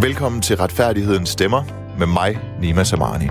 [0.00, 1.62] Velkommen til Retfærdighedens Stemmer
[1.98, 3.24] med mig, Nima Samani.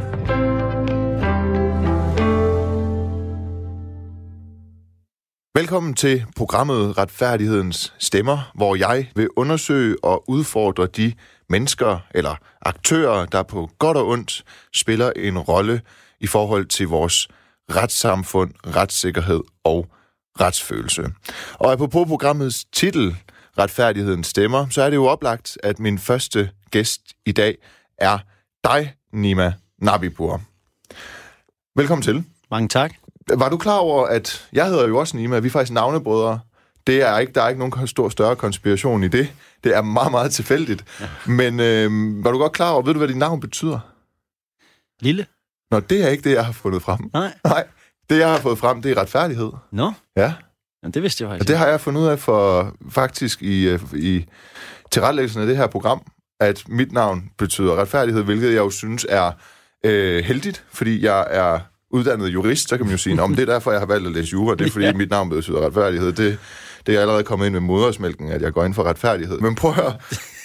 [5.56, 11.14] Velkommen til programmet Retfærdighedens Stemmer, hvor jeg vil undersøge og udfordre de
[11.50, 14.43] mennesker eller aktører, der på godt og ondt
[14.73, 15.82] spiller en rolle
[16.20, 17.27] i forhold til vores
[17.71, 19.88] retssamfund, retssikkerhed og
[20.39, 21.04] retsfølelse.
[21.54, 23.16] Og apropos programmets titel,
[23.58, 27.57] Retfærdighedens Stemmer, så er det jo oplagt, at min første gæst i dag
[27.98, 28.18] er
[28.64, 30.42] dig, Nima Nabipur.
[31.76, 32.23] Velkommen til.
[32.52, 32.93] Mange tak.
[33.34, 36.39] Var du klar over, at jeg hedder jo også Nima, vi er faktisk navnebrødre.
[36.88, 39.34] Det er ikke, der er ikke nogen stor større konspiration i det.
[39.63, 40.85] Det er meget, meget tilfældigt.
[41.01, 41.07] Ja.
[41.26, 43.79] Men øh, var du godt klar over, ved du, hvad dit navn betyder?
[45.01, 45.26] Lille?
[45.71, 46.99] Nå, det er ikke det, jeg har fundet frem.
[47.13, 47.34] Nej.
[47.43, 47.67] Nej,
[48.09, 49.51] det jeg har fået frem, det er retfærdighed.
[49.71, 49.93] Nå?
[50.17, 50.34] Ja.
[50.85, 53.67] Ja det vidste jeg faktisk Og det har jeg fundet ud af for faktisk i,
[53.67, 54.26] øh, i
[54.91, 56.02] tilrettelæggelsen af det her program,
[56.39, 59.32] at mit navn betyder retfærdighed, hvilket jeg jo synes er
[59.85, 61.59] øh, heldigt, fordi jeg er
[61.91, 64.14] uddannet jurist, så kan man jo sige, om det er derfor, jeg har valgt at
[64.14, 64.94] læse jura, det er fordi, ja.
[64.94, 66.12] mit navn betyder retfærdighed.
[66.14, 66.38] Det,
[66.86, 69.40] det er allerede kommet ind med modersmælken, at jeg går ind for retfærdighed.
[69.40, 69.94] Men prøv at høre,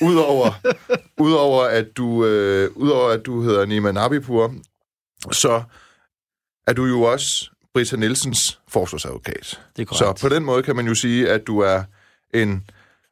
[0.00, 0.50] udover,
[1.18, 4.54] udover, at du, øh, udover at du hedder Nima Nabipur,
[5.32, 5.62] så
[6.66, 9.60] er du jo også Britta Nielsens forsvarsadvokat.
[9.76, 10.20] Det er korrekt.
[10.20, 11.82] Så på den måde kan man jo sige, at du er
[12.34, 12.64] en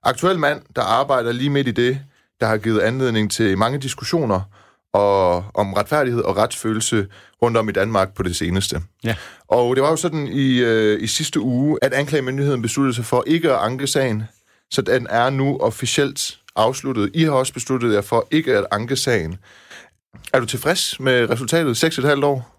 [0.03, 2.01] aktuel mand, der arbejder lige midt i det,
[2.41, 4.41] der har givet anledning til mange diskussioner
[4.92, 7.06] og, om retfærdighed og retsfølelse
[7.42, 8.83] rundt om i Danmark på det seneste.
[9.05, 9.14] Ja.
[9.48, 13.25] Og det var jo sådan i, øh, i sidste uge, at anklagemyndigheden besluttede sig for
[13.27, 14.23] ikke at anke sagen,
[14.70, 17.11] så den er nu officielt afsluttet.
[17.14, 19.39] I har også besluttet jer for ikke at anke sagen.
[20.33, 21.84] Er du tilfreds med resultatet?
[21.84, 22.55] 6,5 år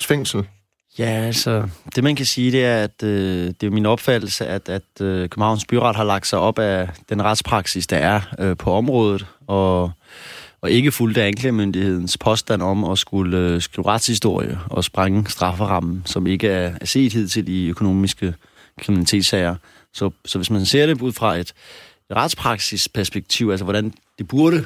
[0.00, 0.48] fængsel?
[0.98, 4.68] Ja, altså, det man kan sige, det er, at øh, det er min opfattelse, at,
[4.68, 8.72] at øh, Københavns Byret har lagt sig op af den retspraksis, der er øh, på
[8.72, 9.92] området, og,
[10.60, 16.26] og ikke fuldt anklagemyndighedens påstand om at skulle øh, skrive retshistorie og sprænge strafferammen, som
[16.26, 18.34] ikke er, er set hidtil i økonomiske
[18.80, 19.56] kriminalitetssager.
[19.94, 21.52] Så, så hvis man ser det ud fra et
[22.16, 24.64] retspraksisperspektiv, altså hvordan det burde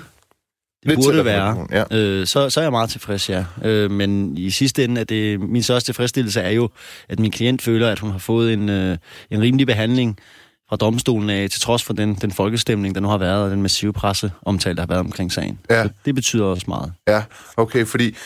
[0.86, 1.96] Lidt burde være, ja.
[1.96, 3.44] øh, så, så er jeg meget tilfreds, ja.
[3.64, 6.70] Øh, men i sidste ende er det, min største tilfredsstillelse er jo,
[7.08, 8.98] at min klient føler, at hun har fået en, øh,
[9.30, 10.18] en rimelig behandling
[10.68, 13.62] fra domstolen af, til trods for den, den folkestemning, der nu har været, og den
[13.62, 15.58] massive presseomtale, der har været omkring sagen.
[15.70, 15.82] Ja.
[15.82, 16.92] Så det betyder også meget.
[17.08, 17.22] Ja,
[17.56, 18.16] okay, fordi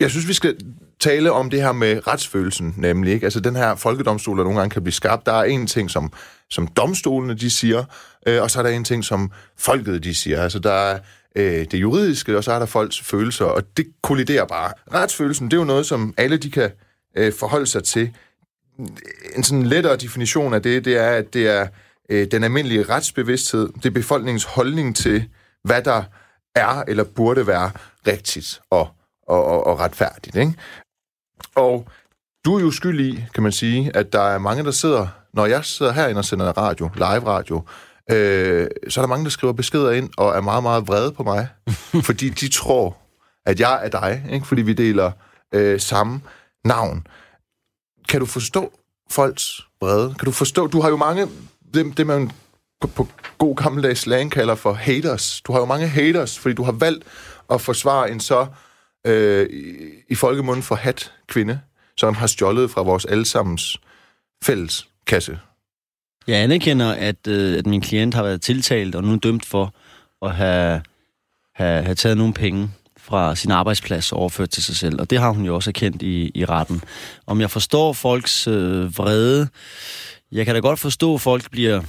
[0.00, 0.56] jeg synes, vi skal
[1.00, 3.12] tale om det her med retsfølelsen, nemlig.
[3.12, 3.24] Ikke?
[3.24, 5.26] Altså den her folkedomstol, der nogle gange kan blive skabt.
[5.26, 6.12] Der er en ting, som,
[6.50, 7.84] som domstolene de siger,
[8.26, 10.42] øh, og så er der en ting, som folket de siger.
[10.42, 10.98] Altså der er
[11.36, 14.72] øh, det juridiske, og så er der folks følelser, og det kolliderer bare.
[14.94, 16.70] Retsfølelsen, det er jo noget, som alle de kan
[17.16, 18.10] øh, forholde sig til.
[19.36, 21.66] En sådan lettere definition af det, det er, at det er
[22.08, 25.28] øh, den almindelige retsbevidsthed, det er befolkningens holdning til,
[25.64, 26.02] hvad der
[26.54, 27.70] er eller burde være
[28.06, 28.88] rigtigt og,
[29.26, 30.36] og, og, og retfærdigt.
[30.36, 30.54] Ikke?
[31.54, 31.88] Og
[32.44, 35.46] du er jo skyld i, kan man sige, at der er mange, der sidder, når
[35.46, 37.62] jeg sidder herinde og sender radio, live radio,
[38.10, 41.22] øh, så er der mange, der skriver beskeder ind og er meget, meget vrede på
[41.22, 41.48] mig,
[42.08, 42.96] fordi de tror,
[43.46, 44.46] at jeg er dig, ikke?
[44.46, 45.12] fordi vi deler
[45.54, 46.20] øh, samme
[46.64, 47.06] navn.
[48.08, 48.72] Kan du forstå
[49.10, 50.14] folks vrede?
[50.18, 51.26] Kan du forstå, du har jo mange,
[51.74, 52.30] det, det man
[52.80, 55.40] på, på god gammeldags slang kalder for haters.
[55.40, 57.04] Du har jo mange haters, fordi du har valgt
[57.50, 58.46] at forsvare en så
[59.06, 59.74] øh, i,
[60.08, 61.60] i folkemunden for hat kvinde,
[61.96, 63.80] som har stjålet fra vores allesammens
[64.44, 65.38] fælles kasse.
[66.26, 69.74] Jeg anerkender, at, øh, at min klient har været tiltalt og nu dømt for
[70.22, 70.82] at have,
[71.54, 75.00] have, have taget nogle penge fra sin arbejdsplads og overført til sig selv.
[75.00, 76.82] Og det har hun jo også erkendt i, i retten.
[77.26, 79.48] Om jeg forstår folks øh, vrede,
[80.32, 81.82] jeg kan da godt forstå, at folk bliver,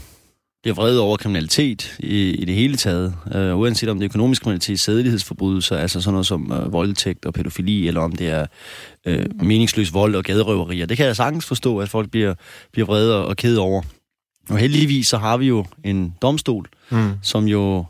[0.63, 3.16] bliver vrede over kriminalitet i, i det hele taget.
[3.36, 7.34] Øh, uanset om det er økonomisk kriminalitet, sædelighedsforbrydelser, altså sådan noget som øh, voldtægt og
[7.34, 8.46] pædofili, eller om det er
[9.06, 10.86] øh, meningsløs vold og gaderøverier.
[10.86, 12.34] Det kan jeg sagtens forstå, at folk bliver,
[12.72, 13.81] bliver vrede og, ked over.
[14.51, 17.13] Og heldigvis så har vi jo en domstol, Mm.
[17.23, 17.86] som jo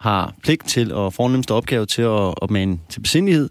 [0.00, 3.50] har pligt til og fornemmeste opgave til at, at mane til besindighed,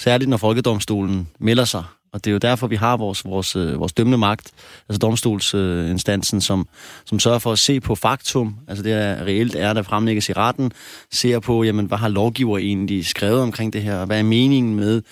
[0.00, 1.84] særligt når Folkedomstolen melder sig.
[2.12, 4.50] Og det er jo derfor, vi har vores, vores, øh, vores dømmende magt,
[4.88, 6.68] altså domstolsinstansen, som,
[7.04, 10.32] som sørger for at se på faktum, altså det er reelt er, der fremlægges i
[10.32, 10.72] retten,
[11.12, 14.74] ser på, jamen, hvad har lovgiver egentlig skrevet omkring det her, og hvad er meningen
[14.74, 15.02] med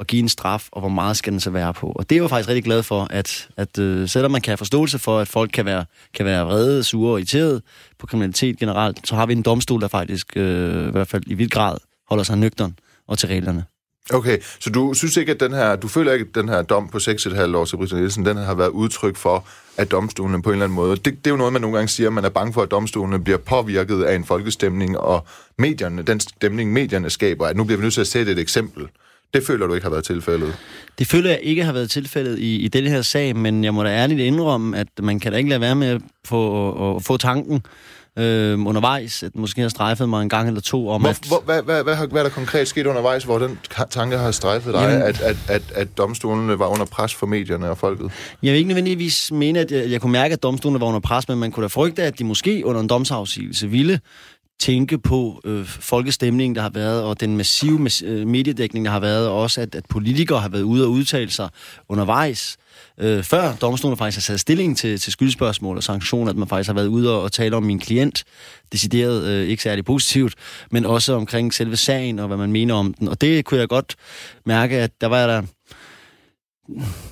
[0.00, 1.92] at give en straf, og hvor meget skal den så være på.
[1.96, 4.50] Og det er jeg jo faktisk rigtig glad for, at, at øh, selvom man kan
[4.50, 7.62] have forståelse for, at folk kan være, kan være vrede, sure og irriteret
[7.98, 11.34] på kriminalitet generelt, så har vi en domstol, der faktisk, øh, i hvert fald i
[11.34, 11.76] vidt grad,
[12.08, 13.64] holder sig nøgtern og til reglerne.
[14.12, 16.88] Okay, så du synes ikke, at den her, du føler ikke, at den her dom
[16.88, 19.44] på 6,5 år til Britta Nielsen, den har været udtryk for,
[19.76, 21.88] at domstolene på en eller anden måde, det, det er jo noget, man nogle gange
[21.88, 25.26] siger, at man er bange for, at domstolene bliver påvirket af en folkestemning, og
[25.58, 28.88] medierne, den stemning, medierne skaber, at nu bliver vi nødt til at sætte et eksempel.
[29.34, 30.56] Det føler du ikke har været tilfældet?
[30.98, 33.82] Det føler jeg ikke har været tilfældet i, i denne her sag, men jeg må
[33.82, 37.16] da ærligt indrømme, at man kan da ikke lade være med at få, at få
[37.16, 37.62] tanken,
[38.18, 41.20] øh, undervejs, at måske har strejfet mig en gang eller to om, hvor, at...
[41.28, 43.58] Hvor, hvad, hvad, hvad, hvad er der konkret sket undervejs, hvor den
[43.90, 47.70] tanke har strejfet dig, Jamen, at, at, at, at domstolene var under pres for medierne
[47.70, 48.10] og folket?
[48.42, 51.28] Jeg vil ikke nødvendigvis mene, at jeg, jeg kunne mærke, at domstolene var under pres,
[51.28, 54.00] men man kunne da frygte, at de måske under en domsafsigelse ville
[54.60, 59.00] tænke på øh, folkestemningen, der har været, og den massive mas- øh, mediedækning, der har
[59.00, 61.48] været, og også at, at politikere har været ude og udtale sig
[61.88, 62.56] undervejs,
[62.98, 66.68] øh, før domstolen faktisk har sat stilling til, til skyldspørgsmål og sanktioner, at man faktisk
[66.68, 68.24] har været ude og, og tale om min klient,
[68.72, 70.34] decideret øh, ikke særlig positivt,
[70.70, 73.08] men også omkring selve sagen og hvad man mener om den.
[73.08, 73.96] Og det kunne jeg godt
[74.46, 75.42] mærke, at der var der,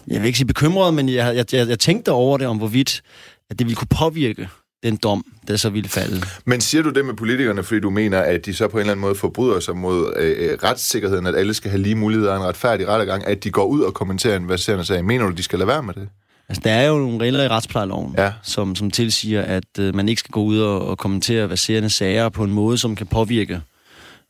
[0.06, 3.02] jeg vil ikke sige bekymret, men jeg, jeg, jeg, jeg tænkte over det, om hvorvidt
[3.50, 4.48] at det ville kunne påvirke
[4.82, 6.22] den dom, der så ville falde.
[6.44, 8.92] Men siger du det med politikerne, fordi du mener, at de så på en eller
[8.92, 12.36] anden måde forbryder sig mod øh, øh retssikkerheden, at alle skal have lige muligheder og
[12.36, 15.04] en retfærdig rettergang, at de går ud og kommenterer en verserende sag?
[15.04, 16.08] Mener du, de skal lade være med det?
[16.48, 18.32] Altså, der er jo nogle regler i retsplejeloven, ja.
[18.42, 22.28] som, som tilsiger, at øh, man ikke skal gå ud og, og kommentere verserende sager
[22.28, 23.60] på en måde, som kan påvirke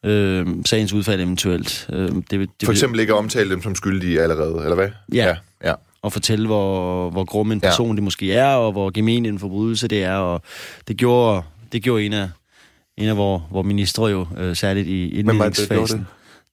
[0.05, 1.87] øh, sagens udfald eventuelt.
[1.93, 4.89] Øh, det, det For eksempel ikke omtale dem som skyldige allerede, eller hvad?
[5.13, 5.27] Ja.
[5.27, 5.37] ja.
[6.03, 7.95] Og fortælle, hvor, hvor grum en person ja.
[7.95, 10.17] det måske er, og hvor gemen en forbrydelse det er.
[10.17, 10.43] Og
[10.89, 11.43] det gjorde,
[11.73, 12.29] det gjorde en af,
[12.97, 15.99] en af vores, vores ministre jo, øh, særligt i indledningsfasen.
[15.99, 16.07] Det,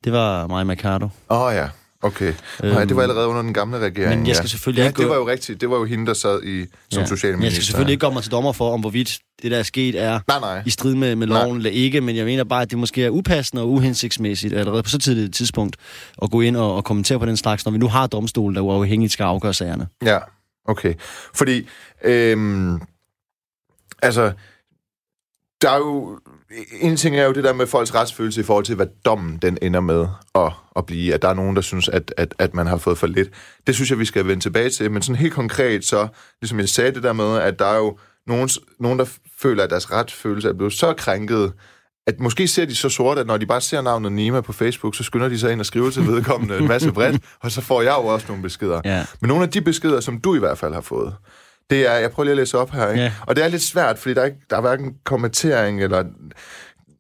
[0.04, 1.10] det var Maja Mercado.
[1.30, 1.68] Åh oh, ja.
[2.06, 2.34] Okay.
[2.64, 4.18] Nej, det var allerede under den gamle regering.
[4.20, 5.02] Men jeg skal selvfølgelig ja, ikke...
[5.02, 5.62] det var jo rigtigt.
[5.62, 7.06] Det var jo hende, der sad i, som ja.
[7.06, 7.46] socialminister.
[7.46, 10.02] Jeg skal selvfølgelig ikke komme mig til dommer for, om hvorvidt det, der er sket,
[10.02, 10.64] er nej, nej.
[10.66, 11.58] i strid med, med loven nej.
[11.58, 14.90] eller ikke, men jeg mener bare, at det måske er upassende og uhensigtsmæssigt allerede på
[14.90, 15.78] så tidligt et tidspunkt
[16.22, 18.62] at gå ind og, og kommentere på den slags, når vi nu har domstol, der
[18.62, 19.88] uafhængigt skal afgøre sagerne.
[20.06, 20.20] Ja,
[20.66, 20.94] okay.
[21.34, 21.68] Fordi,
[22.04, 22.82] øhm,
[24.02, 24.32] altså,
[25.62, 26.20] der er jo
[26.82, 29.58] en ting er jo det der med folks retsfølelse i forhold til, hvad dommen den
[29.62, 31.14] ender med at, at blive.
[31.14, 33.30] At der er nogen, der synes, at, at, at man har fået for lidt.
[33.68, 34.92] Det synes jeg, vi skal vende tilbage til.
[34.92, 36.08] Men sådan helt konkret, så
[36.42, 37.98] ligesom jeg sagde det der med, at der er jo
[38.28, 38.50] nogen,
[38.80, 39.06] nogen der
[39.38, 41.54] føler, at deres retsfølelse er blevet så krænket,
[42.08, 44.96] at måske ser de så sort, at når de bare ser navnet Nima på Facebook,
[44.96, 47.82] så skynder de sig ind og skriver til vedkommende en masse bredt, og så får
[47.82, 48.82] jeg jo også nogle beskeder.
[48.86, 49.06] Ja.
[49.22, 51.16] Men nogle af de beskeder, som du i hvert fald har fået,
[51.70, 53.04] det er, jeg prøver lige at læse op her, ikke?
[53.04, 53.14] Ja.
[53.28, 56.04] og det er lidt svært, fordi der er, ikke, der er hverken kommentering eller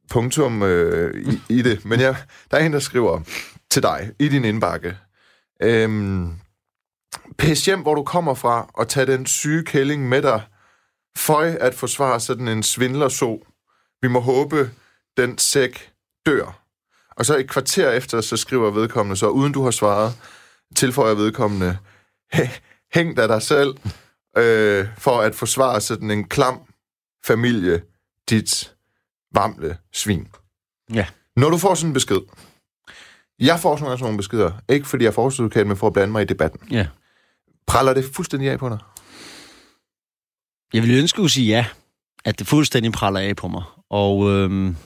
[0.09, 2.15] punktum øh, i, i det, men jeg,
[2.51, 3.21] der er en, der skriver
[3.71, 4.97] til dig i din indbakke,
[5.61, 6.33] øhm,
[7.37, 10.41] pæs hjem, hvor du kommer fra, og tag den syge kælling med dig.
[11.17, 13.39] Føj at forsvare sådan en svindler så.
[14.01, 14.71] Vi må håbe,
[15.17, 15.91] den sæk
[16.25, 16.61] dør.
[17.17, 20.13] Og så et kvarter efter, så skriver vedkommende så, uden du har svaret,
[20.75, 21.77] tilføjer vedkommende,
[22.95, 23.75] hæng dig dig selv,
[24.37, 26.61] øh, for at forsvare sådan en klam
[27.25, 27.81] familie,
[28.29, 28.75] dit
[29.33, 30.27] vamle svin.
[30.93, 31.07] Ja.
[31.35, 32.21] Når du får sådan en besked,
[33.39, 36.21] jeg får sådan nogle beskeder, ikke fordi jeg er forsvarsadvokat, men for at blande mig
[36.21, 36.71] i debatten.
[36.71, 36.87] Ja.
[37.67, 38.77] Praller det fuldstændig af på dig?
[40.73, 41.65] Jeg vil ønske at sige ja,
[42.25, 43.63] at det fuldstændig praller af på mig.
[43.89, 44.77] Og øhm,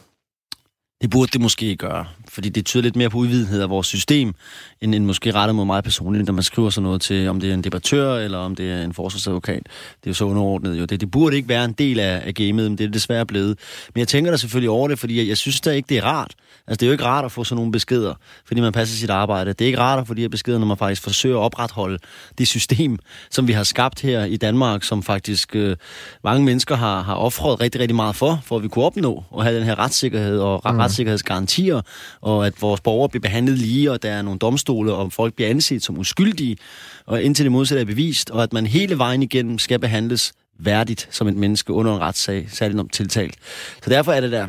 [1.01, 4.33] det burde det måske gøre, fordi det tyder lidt mere på udvidenhed af vores system,
[4.81, 7.49] end, end måske rettet mod mig personligt, når man skriver sådan noget til, om det
[7.49, 9.63] er en debattør, eller om det er en forsvarsadvokat.
[9.63, 10.85] Det er jo så underordnet jo.
[10.85, 13.59] Det, det burde ikke være en del af, af gamet, men det er desværre blevet.
[13.93, 16.03] Men jeg tænker da selvfølgelig over det, fordi jeg, jeg synes da ikke, det er
[16.03, 16.35] rart.
[16.67, 18.13] Altså, det er jo ikke rart at få sådan nogle beskeder,
[18.45, 19.53] fordi man passer sit arbejde.
[19.53, 21.97] Det er ikke rart at få de her beskeder, når man faktisk forsøger at opretholde
[22.37, 22.97] det system,
[23.31, 25.75] som vi har skabt her i Danmark, som faktisk øh,
[26.23, 29.43] mange mennesker har, har offret rigtig, rigtig meget for, for at vi kunne opnå og
[29.43, 30.79] have den her retssikkerhed og mm.
[30.79, 31.81] retssikkerhedsgarantier,
[32.21, 35.49] og at vores borgere bliver behandlet lige, og der er nogle domstole, og folk bliver
[35.49, 36.57] anset som uskyldige,
[37.05, 41.07] og indtil det modsatte er bevist, og at man hele vejen igennem skal behandles værdigt
[41.11, 43.35] som et menneske under en retssag, særligt om tiltalt.
[43.83, 44.47] Så derfor er det der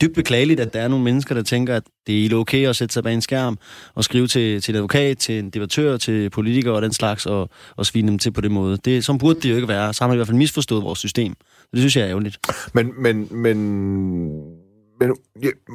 [0.00, 2.92] dybt beklageligt, at der er nogle mennesker, der tænker, at det er okay at sætte
[2.92, 3.58] sig bag en skærm
[3.94, 7.50] og skrive til, til en advokat, til en debattør, til politikere og den slags, og,
[7.76, 8.78] og svine dem til på den måde.
[8.84, 9.94] Det, som burde det jo ikke være.
[9.94, 11.34] Så har man i hvert fald misforstået vores system.
[11.70, 12.38] Det synes jeg er ærgerligt.
[12.74, 13.56] Men, men, men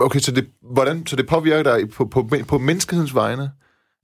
[0.01, 3.51] okay, så det, hvordan, så det påvirker dig på, på, på menneskehedens vegne?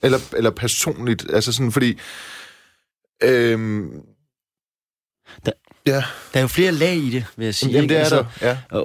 [0.04, 1.26] Eller, eller personligt?
[1.34, 2.00] Altså sådan, fordi...
[3.24, 4.02] Øhm,
[5.46, 5.52] der,
[5.86, 6.04] Ja.
[6.34, 7.72] Der er jo flere lag i det, vil jeg sige.
[7.72, 8.82] Jamen, det er altså, der, ja.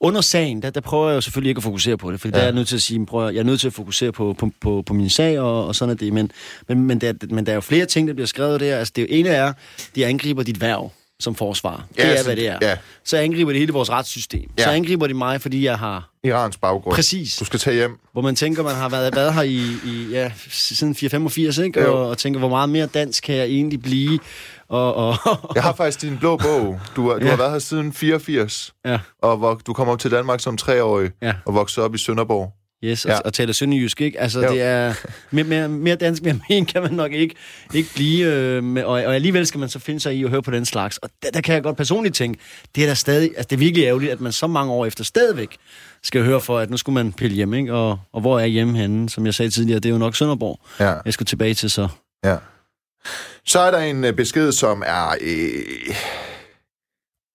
[0.00, 2.32] Under sagen, der, der prøver jeg jo selvfølgelig ikke at fokusere på det, for ja.
[2.32, 4.34] der er jeg nødt til at sige, prøver, jeg er nødt til at fokusere på,
[4.38, 6.12] på, på, på min sag, og, og sådan er det.
[6.12, 6.32] Men,
[6.68, 8.76] men, men, der, men der er jo flere ting, der bliver skrevet der.
[8.76, 9.52] Altså, det ene er,
[9.94, 11.84] de angriber dit værv som forsvar.
[11.96, 12.58] Det ja, er, hvad det er.
[12.62, 12.76] Ja.
[13.04, 14.50] Så angriber de hele vores retssystem.
[14.58, 14.62] Ja.
[14.62, 16.94] Så angriber de mig, fordi jeg har Irans baggrund.
[16.94, 17.36] Præcis.
[17.36, 17.98] Du skal tage hjem.
[18.12, 21.80] Hvor man tænker, man har været, været her i, i ja, siden 485, ikke?
[21.82, 21.96] Jo.
[22.02, 24.18] Og, og tænker, hvor meget mere dansk kan jeg egentlig blive?
[24.68, 25.16] Og, og,
[25.54, 26.80] Jeg har faktisk din blå bog.
[26.96, 27.30] Du, har- du Ja.
[27.30, 31.10] har været her siden 84, ja, og hvor, du kommer op til Danmark som treårig
[31.22, 31.34] Ja.
[31.46, 32.52] og voksede op i Sønderborg.
[32.84, 33.14] Yes, Ja.
[33.16, 34.20] og, og taler sønderjysk, ikke?
[34.20, 34.52] Altså, Jo.
[34.52, 34.94] det er
[35.30, 37.34] mere, mere, mere dansk, mere men kan man nok ikke,
[37.74, 38.26] ikke blive.
[38.26, 40.64] Øh, med, og, og alligevel skal man så finde sig i at høre på den
[40.64, 40.98] slags.
[40.98, 42.38] Og der, der kan jeg godt personligt tænke,
[42.74, 45.04] det er da stadig, altså det er virkelig ærgerligt, at man så mange år efter
[45.04, 45.56] stadigvæk
[46.02, 47.74] skal høre for, at nu skulle man pille hjem, ikke?
[47.74, 49.10] Og, og hvor er hjemme henne?
[49.10, 50.94] Som jeg sagde tidligere, det er jo nok Sønderborg, Ja.
[51.04, 51.88] jeg skulle tilbage til så.
[52.24, 52.36] Ja.
[53.46, 55.94] Så er der en øh, besked, som er øh,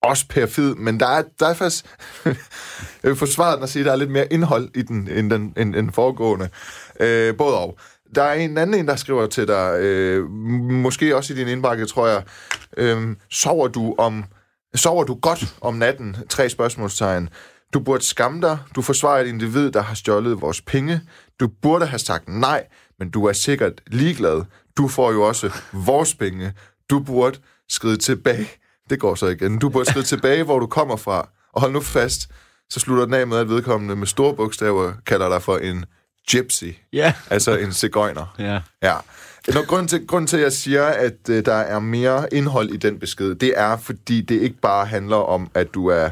[0.03, 1.85] også perfid, men der er, der er faktisk...
[3.03, 5.31] jeg vil forsvare den og sige, at der er lidt mere indhold i den, end
[5.31, 6.49] den end, end foregående.
[6.99, 7.77] Øh, både og.
[8.15, 10.29] Der er en anden en, der skriver til dig, øh,
[10.71, 12.23] måske også i din indbakke, tror jeg,
[12.77, 14.25] øh, sover du om
[14.75, 16.15] sover du godt om natten?
[16.29, 17.29] Tre spørgsmålstegn.
[17.73, 18.57] Du burde skamme dig.
[18.75, 21.01] Du forsvarer et individ, der har stjålet vores penge.
[21.39, 22.65] Du burde have sagt nej,
[22.99, 24.43] men du er sikkert ligeglad.
[24.77, 26.53] Du får jo også vores penge.
[26.89, 28.62] Du burde skride tilbage.
[28.89, 29.59] Det går så igen.
[29.59, 31.29] Du burde skride tilbage, hvor du kommer fra.
[31.53, 32.29] Og hold nu fast,
[32.69, 35.85] så slutter den af med, at vedkommende med store bogstaver kalder dig for en
[36.29, 36.65] gypsy.
[36.93, 37.13] Ja.
[37.29, 38.35] Altså en cigøjner.
[38.39, 38.61] Ja.
[38.83, 38.95] Ja.
[39.53, 42.77] Nå, grunden, til, grunden til, at jeg siger, at øh, der er mere indhold i
[42.77, 46.09] den besked, det er, fordi det ikke bare handler om, at du er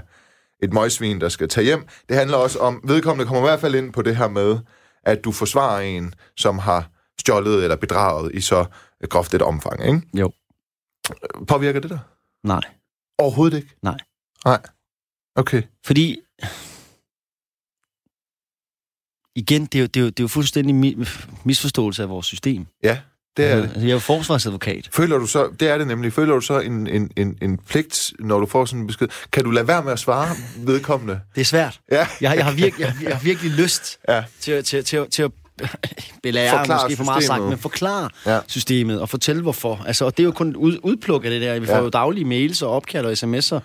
[0.63, 1.87] et møgsvin, der skal tage hjem.
[2.09, 4.59] Det handler også om, vedkommende kommer i hvert fald ind på det her med,
[5.03, 8.65] at du forsvarer en, som har stjålet eller bedraget i så
[9.09, 9.85] groft et omfang.
[9.85, 10.01] Ikke?
[10.13, 10.31] Jo.
[11.47, 11.99] Påvirker det dig?
[12.43, 12.61] Nej.
[13.17, 13.69] Overhovedet ikke?
[13.83, 13.97] Nej.
[14.45, 14.59] Nej.
[15.35, 15.63] Okay.
[15.85, 16.19] Fordi...
[19.35, 22.25] Igen, det er jo, det er jo, det er jo fuldstændig mi- misforståelse af vores
[22.25, 22.67] system.
[22.83, 22.99] Ja,
[23.37, 23.63] det er det.
[23.63, 24.89] Altså, jeg er jo forsvarsadvokat.
[24.93, 28.13] Føler du så, det er det nemlig, føler du så en, en, en, en pligt,
[28.19, 29.07] når du får sådan en besked?
[29.31, 31.21] Kan du lade være med at svare vedkommende?
[31.35, 31.81] Det er svært.
[31.91, 32.07] Ja.
[32.21, 34.23] Jeg, jeg, har, virke, jeg, jeg har virkelig lyst Ja.
[34.39, 35.31] til, til, til, til at
[36.23, 38.39] belære, Forklare måske for meget sagt, men forklare Ja.
[38.47, 39.83] systemet og fortælle hvorfor.
[39.87, 41.59] Altså, og det er jo kun ud, udpluk af det der.
[41.59, 41.81] Vi får Ja.
[41.81, 43.59] jo daglige mails og opkald og sms'er.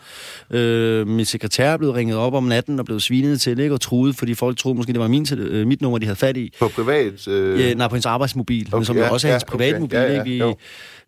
[0.57, 3.75] Øh, min sekretær er blevet ringet op om natten og blevet svinet til, ikke?
[3.75, 6.37] og truet, fordi folk troede måske, det var min, øh, mit nummer, de havde fat
[6.37, 6.53] i.
[6.59, 7.29] På privat...
[7.29, 7.61] Øh...
[7.61, 9.50] Ja, nej, på hendes arbejdsmobil, Okay, okay, som ja, også er ja, hendes okay.
[9.53, 9.99] privatmobil.
[9.99, 10.25] Ja, ja, ikke?
[10.25, 10.57] Vi, jo.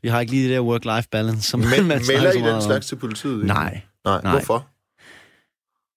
[0.02, 2.86] vi har ikke lige det der work-life balance, som Men, man melder I den slags
[2.86, 3.46] til politiet?
[3.46, 3.80] Nej.
[4.04, 4.20] Nej.
[4.22, 4.32] Nej.
[4.32, 4.66] Hvorfor?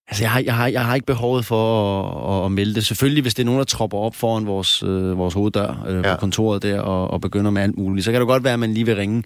[0.08, 2.02] Altså, jeg har, jeg, har, jeg har ikke behovet for
[2.40, 2.86] at, at melde det.
[2.86, 6.14] Selvfølgelig, hvis det er nogen, der tropper op foran vores, øh, vores hoveddør øh, Ja.
[6.14, 8.58] på kontoret der og, og begynder med alt muligt, så kan det godt være, at
[8.58, 9.24] man lige vil ringe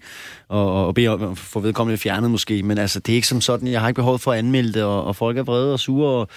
[0.49, 2.63] og, og, og bede om at få vedkommende fjernet måske.
[2.63, 3.67] Men altså, det er ikke som sådan.
[3.67, 6.09] Jeg har ikke behovet for at anmelde det, og, og folk er vrede og sure.
[6.09, 6.27] Og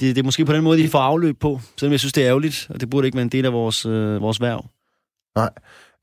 [0.00, 2.22] det, det er måske på den måde, de får afløb på, selvom jeg synes, det
[2.24, 4.64] er ærgerligt, og det burde ikke være en del af vores, øh, vores værv.
[5.36, 5.50] Nej.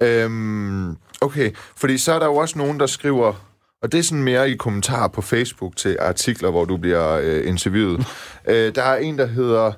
[0.03, 3.34] Øhm, okay, fordi så er der jo også nogen, der skriver,
[3.81, 7.47] og det er sådan mere i kommentarer på Facebook til artikler, hvor du bliver øh,
[7.47, 8.05] interviewet.
[8.50, 9.71] øh, der er en, der hedder...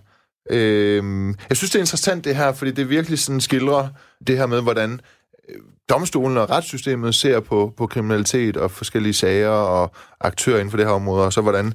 [0.49, 3.87] Øh, jeg synes, det er interessant det her, fordi det virkelig sådan skildrer
[4.27, 5.01] det her med, hvordan
[5.49, 5.55] øh,
[5.89, 10.85] domstolen og retssystemet ser på, på kriminalitet og forskellige sager og aktører inden for det
[10.85, 11.73] her område, og så hvordan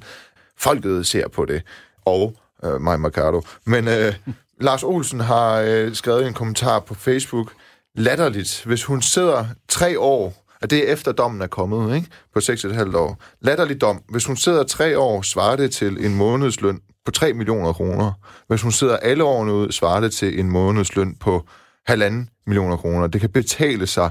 [0.57, 1.61] folket ser på det.
[2.05, 3.41] Og øh, mig, Mercado.
[3.65, 4.13] Men øh,
[4.61, 7.53] Lars Olsen har øh, skrevet en kommentar på Facebook,
[7.95, 12.07] latterligt, hvis hun sidder tre år, og det er efter dommen er kommet, ikke?
[12.33, 13.23] på 6,5 år.
[13.41, 14.03] Latterlig dom.
[14.09, 18.11] Hvis hun sidder tre år, svarer det til en månedsløn på 3 millioner kroner.
[18.47, 21.47] Hvis hun sidder alle årene ud, svarer det til en månedsløn på
[21.85, 23.07] halvanden millioner kroner.
[23.07, 24.09] Det kan betale sig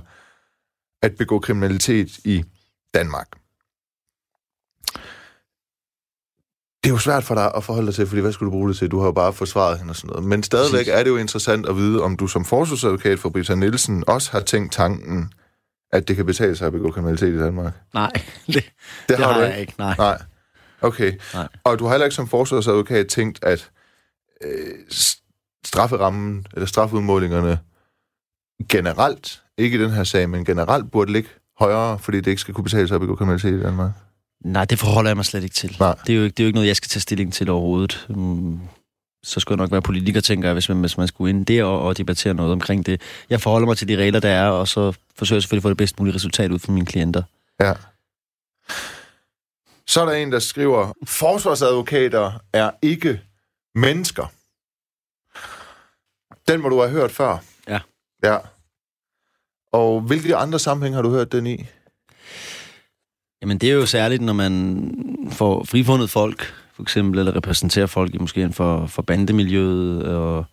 [1.02, 2.44] at begå kriminalitet i
[2.94, 3.28] Danmark.
[6.84, 8.68] Det er jo svært for dig at forholde dig til, fordi hvad skulle du bruge
[8.68, 8.90] det til?
[8.90, 10.24] Du har jo bare forsvaret hende og sådan noget.
[10.24, 10.92] Men stadigvæk Præcis.
[10.92, 14.40] er det jo interessant at vide, om du som forsvarsadvokat for Britta Nielsen også har
[14.40, 15.32] tænkt tanken,
[15.92, 17.72] at det kan betale sig at begå kriminalitet i Danmark.
[17.94, 18.10] Nej,
[18.46, 18.64] det, Det,
[19.08, 19.60] det har, har du jeg ikke?
[19.60, 19.74] ikke.
[19.78, 19.94] Nej.
[19.98, 20.18] Nej.
[20.80, 21.12] Okay.
[21.34, 21.48] Nej.
[21.64, 23.70] Og du har heller ikke som forsvarsadvokat tænkt, at
[24.44, 24.50] øh,
[25.64, 27.58] strafferammen, eller strafudmålingerne
[28.68, 31.28] generelt, ikke i den her sag, men generelt burde ligge
[31.58, 33.90] højere, fordi det ikke skal kunne betale sig at begå kriminalitet i Danmark.
[34.44, 35.76] Nej, det forholder jeg mig slet ikke til.
[35.80, 35.94] Nej.
[36.06, 38.06] Det er, jo ikke, det er jo ikke noget, jeg skal tage stilling til overhovedet.
[39.28, 41.64] Så skulle jeg nok være politiker, tænker jeg, hvis man, hvis man skulle ind der
[41.64, 43.00] og, og debattere noget omkring det.
[43.30, 45.68] Jeg forholder mig til de regler, der er, og så forsøger jeg selvfølgelig at få
[45.68, 47.22] det bedst mulige resultat ud for mine klienter.
[47.60, 47.72] Ja.
[49.86, 53.20] Så er der en, der skriver, forsvarsadvokater er ikke
[53.74, 54.26] mennesker.
[56.48, 57.38] Den må du have hørt før.
[57.68, 57.80] Ja.
[58.24, 58.38] Ja.
[59.72, 61.66] Og hvilke andre sammenhæng har du hørt den i?
[63.42, 64.92] Jamen, det er jo særligt, når man
[65.32, 70.44] får frifundet folk, for eksempel, eller repræsenterer folk i måske for, for bandemiljøet, og,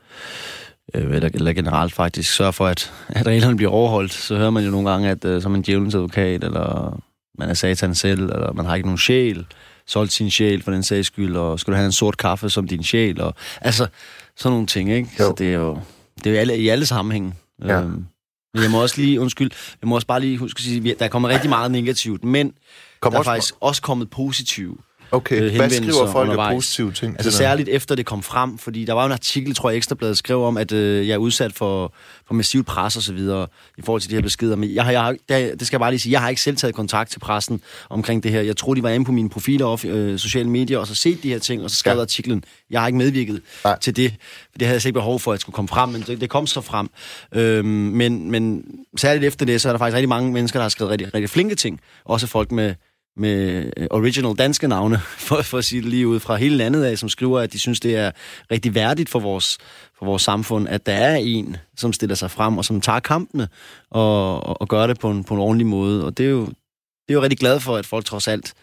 [0.94, 4.66] øh, eller, eller generelt faktisk sørger for, at, at reglerne bliver overholdt, så hører man
[4.66, 7.00] jo nogle gange, at øh, så er man djævelens advokat, eller
[7.40, 9.46] man er satan selv, eller man har ikke nogen sjæl,
[9.88, 12.84] solgt sin sjæl for den sags skyld, og skulle have en sort kaffe som din
[12.84, 13.88] sjæl, og altså
[14.36, 15.10] sådan nogle ting, ikke?
[15.20, 15.26] Jo.
[15.26, 15.80] Så det er jo,
[16.18, 17.34] det er jo alle, i alle sammenhænge.
[17.66, 17.82] Ja.
[17.82, 18.06] Øhm,
[18.54, 19.52] men jeg må også lige, undskyld,
[19.82, 22.24] jeg må også bare lige huske at sige, at der er kommet rigtig meget negativt,
[22.24, 22.54] men
[23.00, 24.78] Kom der er faktisk også kommet positive
[25.12, 28.86] Okay, øh, hvad skriver folk af positive ting Altså særligt efter det kom frem, fordi
[28.86, 31.54] der var jo en artikel, tror jeg, Ekstrabladet skrev om, at øh, jeg er udsat
[31.54, 31.94] for,
[32.28, 33.48] for massivt pres og så videre
[33.78, 34.56] i forhold til de her beskeder.
[34.56, 36.42] Men jeg, har- jeg, har, det, det skal jeg bare lige sige, jeg har ikke
[36.42, 38.42] selv taget kontakt til pressen omkring det her.
[38.42, 41.24] Jeg tror, de var inde på mine profiler og øh, sociale medier, og så set
[41.24, 42.02] de her ting, og så skrev Ja.
[42.02, 42.44] artiklen.
[42.70, 43.80] Jeg har ikke medvirket Nej.
[43.80, 44.14] Til det.
[44.54, 46.30] Det havde jeg slet ikke behov for, at det skulle komme frem, men det, det
[46.30, 46.90] kom så frem.
[47.34, 48.64] Øhm, men, men
[48.98, 51.30] særligt efter det, så er der faktisk rigtig mange mennesker, der har skrevet rigtig, rigtig
[51.30, 51.80] flinke ting.
[52.06, 52.74] Også folk med
[53.18, 56.84] med øh, original danske navne, for, for at sige det lige ud fra hele landet
[56.84, 58.12] af, som skriver, at de synes, det er
[58.52, 59.58] rigtig værdigt for vores,
[59.98, 63.48] for vores samfund, at der er en, som stiller sig frem og som tager kampene
[63.90, 66.06] og, og, og gør det på en, på en ordentlig måde.
[66.06, 68.54] Og det er jo, det er jo rigtig glad for, at folk trods alt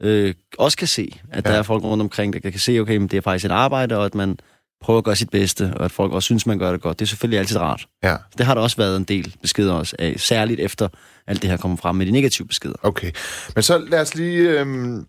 [0.00, 1.50] øh, også kan se, at ja.
[1.50, 3.98] der er folk rundt omkring, der kan se, okay, men det er faktisk et arbejde,
[3.98, 4.38] og at man
[4.82, 6.98] prøver at gøre sit bedste, og at folk også synes, man gør det godt.
[6.98, 7.86] Det er selvfølgelig altid rart.
[8.02, 10.88] Ja, Det har der også været en del beskeder også af, særligt efter
[11.26, 12.74] alt det her kommer frem med de negative beskeder.
[12.82, 13.10] okay.
[13.54, 15.06] Men så lad os lige øhm,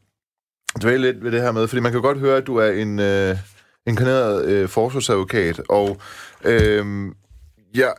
[0.82, 3.00] dvæle lidt ved det her med, fordi man kan godt høre, at du er en
[3.00, 3.38] øh,
[3.88, 5.98] inkarneret øh, forsvarsadvokat, og
[6.44, 6.86] øh,
[7.76, 7.94] jeg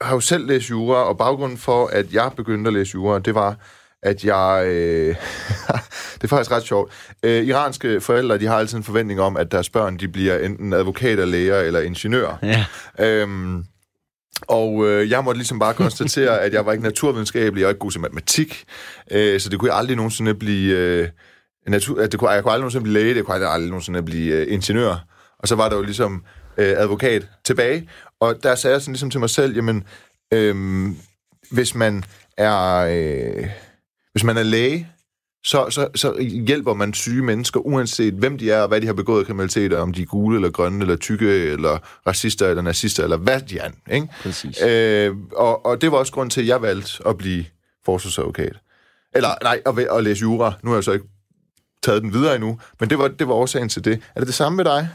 [0.00, 3.34] har jo selv læst jura, og baggrunden for, at jeg begyndte at læse jura, det
[3.34, 3.56] var,
[4.04, 4.64] at jeg...
[4.66, 5.16] Øh,
[6.14, 6.92] det er faktisk ret sjovt.
[7.22, 10.72] Øh, iranske forældre, de har altid en forventning om, at deres børn, de bliver enten
[10.72, 12.36] advokater, læger eller ingeniører.
[12.42, 12.64] Ja.
[12.98, 13.64] Øhm,
[14.48, 17.90] og øh, jeg måtte ligesom bare konstatere, at jeg var ikke naturvidenskabelig, og ikke god
[17.90, 18.64] til matematik,
[19.10, 20.76] øh, så det kunne jeg aldrig nogensinde blive...
[20.76, 21.08] Øh,
[21.68, 24.02] natur, at det kunne, jeg kunne aldrig nogensinde blive læge, det kunne jeg aldrig nogensinde
[24.02, 25.06] blive øh, ingeniør.
[25.38, 26.24] Og så var der jo ligesom
[26.56, 27.88] øh, advokat tilbage,
[28.20, 29.84] og der sagde jeg sådan ligesom til mig selv, jamen,
[30.32, 30.86] øh,
[31.50, 32.04] hvis man
[32.38, 32.76] er...
[32.76, 33.48] Øh,
[34.14, 34.88] hvis man er læge,
[35.44, 38.94] så, så, så hjælper man syge mennesker, uanset hvem de er, og hvad de har
[38.94, 43.02] begået kriminalitet, og om de er gule, eller grønne, eller tykke, eller racister, eller nazister,
[43.02, 43.70] eller hvad de er.
[43.92, 44.08] Ikke?
[44.22, 44.62] Præcis.
[44.62, 47.44] Øh, og, og det var også grund til, at jeg valgte at blive
[47.84, 48.56] forsvarsadvokat.
[49.14, 50.52] Eller nej, at, at læse jura.
[50.62, 51.06] Nu har jeg så ikke
[51.82, 54.00] taget den videre endnu, men det var, det var årsagen til det.
[54.14, 54.88] Er det det samme med dig?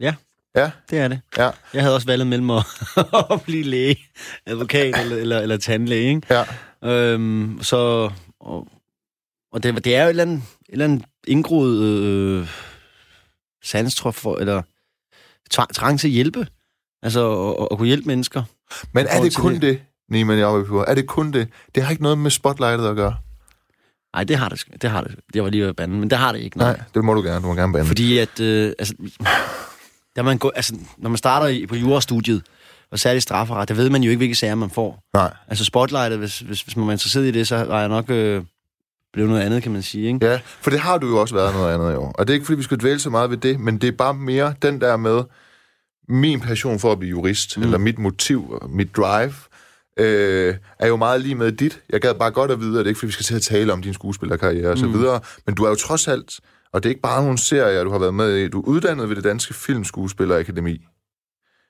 [0.00, 0.14] Ja,
[0.56, 1.20] Ja, det er det.
[1.38, 2.62] ja, Jeg havde også valget mellem at,
[3.32, 3.98] at blive læge,
[4.46, 6.08] advokat eller, eller, eller tandlæge.
[6.14, 6.22] Ikke?
[6.30, 6.44] ja.
[6.90, 8.10] Øhm, så,
[8.48, 8.68] og,
[9.52, 12.48] og det, det er jo et eller andet, et eller andet indgroet øh,
[14.12, 14.62] for, eller
[15.72, 16.46] trang til at hjælpe.
[17.02, 18.42] Altså at, at kunne hjælpe mennesker.
[18.92, 19.62] Men er det kun det.
[19.62, 21.48] det, Niemann Jacob Er det kun det?
[21.74, 23.16] Det har ikke noget med spotlightet at gøre.
[24.12, 24.64] Nej, det har det.
[24.82, 25.16] Det har det.
[25.34, 26.58] Jeg var lige ved at bande, men det har det ikke.
[26.58, 27.42] Nej, det må du gerne.
[27.42, 27.86] Du må gerne bande.
[27.86, 28.94] Fordi at, øh, altså,
[30.16, 32.42] da man går, altså, når man starter i, på jurastudiet,
[32.92, 35.02] og særligt strafferet, der ved man jo ikke, hvilke sager man får.
[35.14, 35.34] Nej.
[35.48, 38.42] Altså spotlightet, hvis, hvis, hvis man er interesseret i det, så var jeg nok øh,
[39.12, 40.06] blevet noget andet, kan man sige.
[40.06, 40.26] Ikke?
[40.26, 42.12] Ja, for det har du jo også været noget andet jo.
[42.14, 43.92] Og det er ikke, fordi vi skal dvæle så meget ved det, men det er
[43.92, 45.22] bare mere den der med
[46.08, 47.62] min passion for at blive jurist, mm.
[47.62, 49.34] eller mit motiv, mit drive,
[49.98, 51.80] øh, er jo meget lige med dit.
[51.90, 53.42] Jeg gad bare godt at vide, at det er ikke, fordi vi skal til at
[53.42, 56.40] tale om din skuespillerkarriere og så videre, men du er jo trods alt,
[56.72, 59.08] og det er ikke bare nogle serier, du har været med i, du er uddannet
[59.08, 60.86] ved det Danske Filmskuespillerakademi.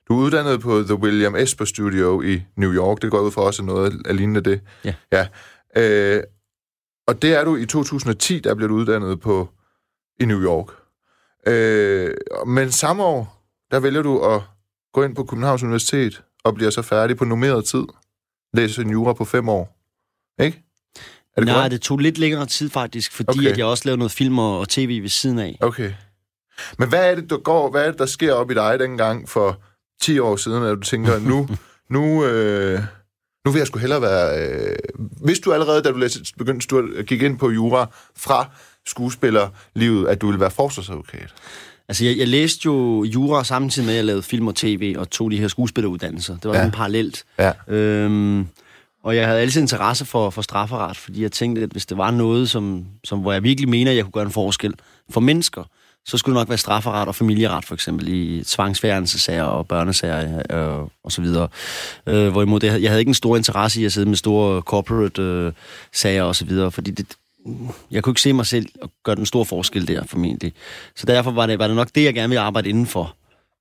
[0.09, 3.03] Du er uddannet på The William Esper Studio i New York.
[3.03, 4.61] Det går ud for også noget af lignende det.
[4.85, 4.95] Ja.
[5.13, 5.27] ja.
[5.77, 6.23] Øh,
[7.07, 9.49] og det er du i 2010, der blev du uddannet på
[10.21, 10.67] i New York.
[11.47, 12.15] Øh,
[12.47, 14.43] men samme år, der vælger du at
[14.93, 17.85] gå ind på Københavns Universitet og bliver så færdig på nummeret tid.
[18.55, 19.79] Læser en jura på fem år.
[20.43, 20.63] Ikke?
[21.37, 21.73] Er det Nej, korrekt?
[21.73, 23.51] det tog lidt længere tid faktisk, fordi Okay.
[23.51, 25.59] at jeg også lavede noget film og, og tv ved siden af.
[25.61, 25.93] Okay.
[26.79, 29.29] Men hvad er det, der går, hvad er det, der sker op i dig dengang
[29.29, 29.61] for
[30.03, 31.49] 10 år siden, at du tænker, nu,
[31.91, 32.81] nu, øh,
[33.45, 34.49] nu vil jeg sgu hellere være...
[34.49, 38.47] Øh, hvis du allerede, da du læste, begyndte, du gik ind på jura fra
[38.87, 41.35] skuespillerlivet, at du ville være forsvarsadvokat?
[41.89, 45.11] Altså, jeg, jeg læste jo jura samtidig med, at jeg lavede film og tv og
[45.11, 46.35] tog de her skuespilleruddannelser.
[46.37, 46.65] Det var Ja.
[46.65, 47.25] en parallelt.
[47.39, 47.53] Ja.
[47.69, 48.47] Øhm,
[49.05, 52.11] og jeg havde altid interesse for, for strafferet, fordi jeg tænkte, at hvis det var
[52.11, 54.75] noget, som, som, hvor jeg virkelig mener, at jeg kunne gøre en forskel
[55.11, 55.65] for mennesker,
[56.09, 60.87] så skulle det nok være strafferet og familieret, for eksempel i tvangsfjernelsesager og børnesager øh,
[61.05, 61.49] og så videre.
[62.07, 65.23] Øh, hvorimod det, jeg havde ikke en stor interesse i at sidde med store corporate
[65.23, 65.53] øh,
[65.93, 67.07] sager og så videre, fordi det,
[67.91, 70.53] jeg kunne ikke se mig selv og gøre den store forskel der, formentlig.
[70.97, 73.15] Så derfor var det, var det nok det, jeg gerne ville arbejde indenfor.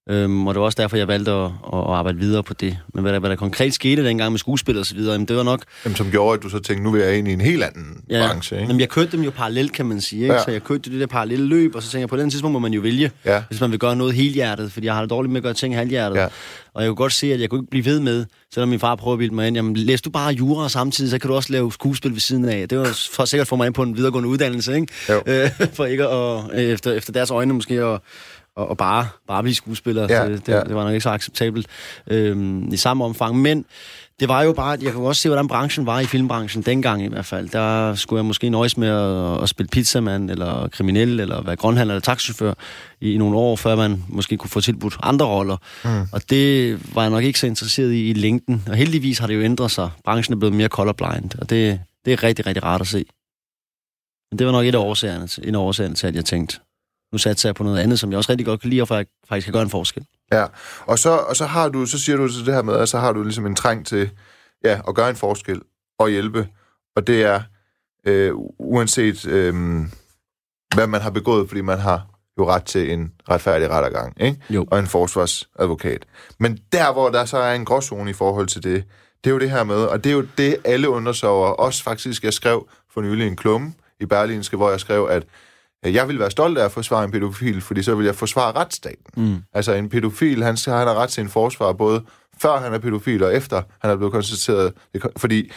[0.09, 2.77] Øhm, og det var også derfor, jeg valgte at, at arbejde videre på det.
[2.93, 5.35] Men hvad der, hvad der konkret skete dengang med skuespil og så videre, jamen, det
[5.35, 5.63] var nok...
[5.85, 8.03] Jamen, som gjorde, at du så tænkte, nu vil jeg ind i en helt anden
[8.09, 8.67] ja, branche, ikke?
[8.67, 10.21] Jamen, jeg kørte dem jo parallelt, kan man sige.
[10.21, 10.33] Ikke?
[10.33, 10.43] Ja.
[10.43, 12.59] Så jeg kørte det der parallelle løb, og så tænkte jeg, på den tidspunkt må
[12.59, 13.43] man jo vælge, ja.
[13.49, 15.75] hvis man vil gøre noget helhjertet, fordi jeg har det dårligt med at gøre ting
[15.75, 16.17] halvhjertet.
[16.17, 16.27] Ja.
[16.73, 18.95] Og jeg kunne godt se, at jeg kunne ikke blive ved med, selvom min far
[18.95, 21.51] prøvede at bilde mig ind, jamen læs du bare jura samtidig, så kan du også
[21.53, 22.69] lave skuespil ved siden af.
[22.69, 24.87] Det var for sikkert få mig ind på en videregående uddannelse, ikke?
[25.27, 27.99] Øh, for ikke at, efter, efter deres øjne måske at
[28.57, 30.07] og, og bare, bare blive skuespiller.
[30.09, 30.61] Ja, det, det, ja.
[30.61, 31.67] det var nok ikke så acceptabelt
[32.07, 33.41] øhm, i samme omfang.
[33.41, 33.65] Men
[34.19, 37.07] det var jo bare, jeg kan også se, hvordan branchen var i filmbranchen dengang i
[37.07, 37.49] hvert fald.
[37.49, 41.95] Der skulle jeg måske nøjes med at, at spille pizzamand, eller kriminel, eller være grønhandler
[41.95, 42.53] eller taxichauffør
[43.01, 45.57] i, i nogle år, før man måske kunne få tilbudt andre roller.
[45.83, 46.07] Mm.
[46.11, 48.63] Og det var jeg nok ikke så interesseret i i længden.
[48.69, 49.89] Og heldigvis har det jo ændret sig.
[50.03, 53.05] Branchen er blevet mere colorblind, og det, det er rigtig, rigtig rart at se.
[54.31, 56.59] Men det var nok et af årsagerne, en af årsagerne til, at jeg tænkte,
[57.11, 59.45] nu satser jeg på noget andet, som jeg også rigtig godt kan lide, og faktisk
[59.45, 60.05] kan gøre en forskel.
[60.31, 60.45] Ja,
[60.85, 62.97] og så, og så har du, så siger du så det her med, at så
[62.97, 64.09] har du ligesom en træng til
[64.63, 65.61] ja, at gøre en forskel
[65.99, 66.47] og hjælpe,
[66.95, 67.41] og det er
[68.05, 69.53] øh, uanset øh,
[70.75, 72.07] hvad man har begået, fordi man har
[72.39, 74.41] jo ret til en retfærdig rettergang, ikke?
[74.49, 74.67] Jo.
[74.71, 76.05] og en forsvarsadvokat.
[76.39, 78.83] Men der, hvor der så er en gråzone i forhold til det,
[79.23, 82.23] det er jo det her med, og det er jo det, alle undersøger, også faktisk,
[82.23, 85.23] jeg skrev for nylig en klumme i Berlinske, hvor jeg skrev, at
[85.83, 89.05] jeg vil være stolt af at forsvare en pædofil, fordi så vil jeg forsvare retsstaten.
[89.17, 89.37] Mm.
[89.53, 92.03] Altså en pædofil, han, han har ret til en forsvar, både
[92.41, 94.73] før han er pædofil og efter han er blevet konstateret.
[95.17, 95.51] Fordi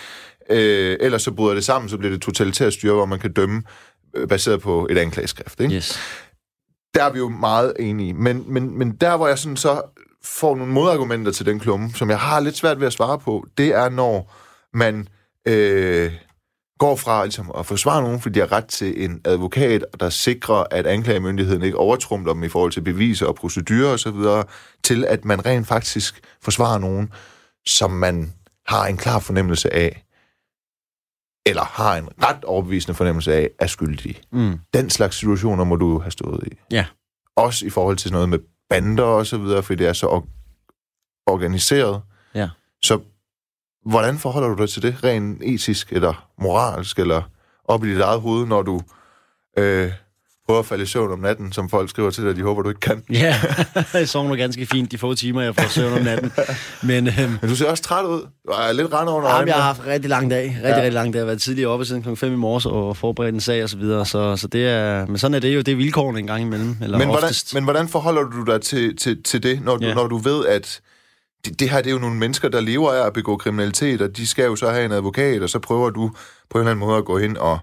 [0.51, 3.63] øh, ellers så bryder det sammen, så bliver det totalitært styre, hvor man kan dømme
[4.17, 5.61] øh, baseret på et anklageskrift.
[5.61, 5.75] Ikke?
[5.75, 5.99] Yes.
[6.95, 8.15] Der er vi jo meget enige.
[8.15, 9.83] Men, men, men der, hvor jeg sådan så
[10.25, 13.47] får nogle modargumenter til den klumme, som jeg har lidt svært ved at svare på,
[13.59, 14.35] det er, når
[14.75, 15.09] man...
[15.49, 16.13] Øh,
[16.81, 20.65] går fra ligesom, at forsvare nogen, fordi de har ret til en advokat, der sikrer,
[20.71, 24.45] at anklagemyndigheden ikke overtrumler dem i forhold til beviser og procedurer osv.,
[24.85, 27.13] til at man rent faktisk forsvarer nogen,
[27.67, 28.33] som man
[28.67, 30.05] har en klar fornemmelse af,
[31.47, 34.19] eller har en ret overbevisende fornemmelse af, er skyldige.
[34.33, 34.59] Mm.
[34.75, 36.59] Den slags situationer må du have stået i.
[36.71, 36.87] Ja.
[37.37, 38.39] Også i forhold til noget med
[38.71, 40.29] bander og så videre, fordi det er så or-
[41.27, 42.03] organiseret.
[42.35, 42.49] Ja.
[42.83, 43.01] Så
[43.87, 47.23] Hvordan forholder du dig til det, rent etisk eller moralsk, eller
[47.65, 48.81] op i dit eget hoved, når du
[49.59, 49.93] øh,
[50.51, 52.69] prøver at falde i søvn om natten, som folk skriver til dig, de håber, du
[52.69, 53.03] ikke kan?
[53.13, 53.41] Ja,
[53.95, 56.33] jeg sover ganske fint de få timer, jeg får søvn om natten.
[56.83, 58.21] Men, øhm, Men du ser også træt ud.
[58.47, 59.53] Du er lidt rende under øjnene.
[59.53, 60.45] Jeg har haft rigtig lang dag.
[60.45, 60.77] Rigtig, ja.
[60.77, 61.19] rigtig lang dag.
[61.19, 62.15] Jeg har været tidligere oppe siden kl.
[62.15, 64.07] 5 i morges og forberedt en sag og så videre.
[64.07, 65.61] Så, så det er, men sådan er det jo.
[65.61, 66.77] Det er vilkårene en gang imellem.
[66.83, 69.95] Eller men, hvordan, men hvordan forholder du dig til, til, til det, når du, ja.
[69.95, 70.81] når du ved, at
[71.45, 74.17] det, det her det er jo nogle mennesker, der lever af at begå kriminalitet, og
[74.17, 76.11] de skal jo så have en advokat, og så prøver du
[76.51, 77.59] på en eller anden måde at gå ind og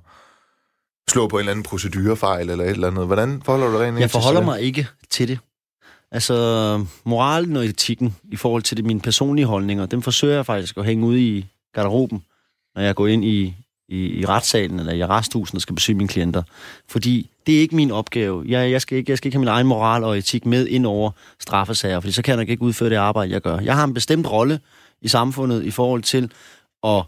[1.10, 3.06] slå på en eller anden procedurefejl eller et eller andet.
[3.06, 5.40] Hvordan forholder du dig rent Jeg forholder mig ikke til det.
[6.12, 10.78] Altså, moralen og etikken i forhold til det, mine personlige holdninger, dem forsøger jeg faktisk
[10.78, 12.24] at hænge ud i garderoben,
[12.76, 13.56] når jeg går ind i,
[13.90, 16.44] i, i retssalen eller i arresthusen skal besøge mine klienter.
[16.88, 18.44] Fordi det er ikke min opgave.
[18.48, 20.86] Jeg, jeg, skal ikke, jeg skal ikke have min egen moral og etik med ind
[20.86, 23.60] over straffesager, fordi så kan jeg ikke udføre det arbejde, jeg gør.
[23.60, 24.60] Jeg har en bestemt rolle
[25.02, 26.32] i samfundet i forhold til
[26.84, 27.04] at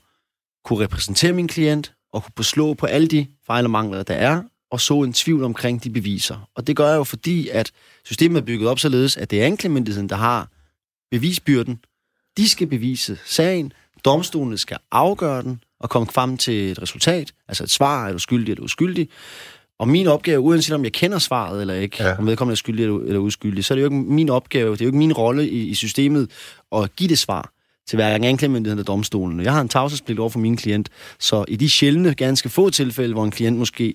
[0.65, 4.43] kunne repræsentere min klient og kunne beslå på alle de fejl og mangler, der er,
[4.71, 6.49] og så en tvivl omkring de beviser.
[6.55, 7.71] Og det gør jeg jo fordi, at
[8.05, 10.47] systemet er bygget op således, at det er anklagemyndigheden, der har
[11.11, 11.79] bevisbyrden.
[12.37, 13.73] De skal bevise sagen,
[14.05, 18.19] domstolene skal afgøre den, og komme frem til et resultat, altså et svar, er du
[18.19, 19.09] skyldig eller uskyldig.
[19.79, 22.17] Og min opgave, uanset om jeg kender svaret eller ikke, ja.
[22.17, 24.85] om vedkommende er skyldig eller uskyldig, så er det jo ikke min opgave, det er
[24.85, 26.31] jo ikke min rolle i, i systemet
[26.75, 27.51] at give det svar
[27.89, 29.39] til hverken anklagemyndigheden eller domstolen.
[29.43, 33.13] Jeg har en tavshedspligt over for min klient, så i de sjældne, ganske få tilfælde,
[33.13, 33.93] hvor en klient måske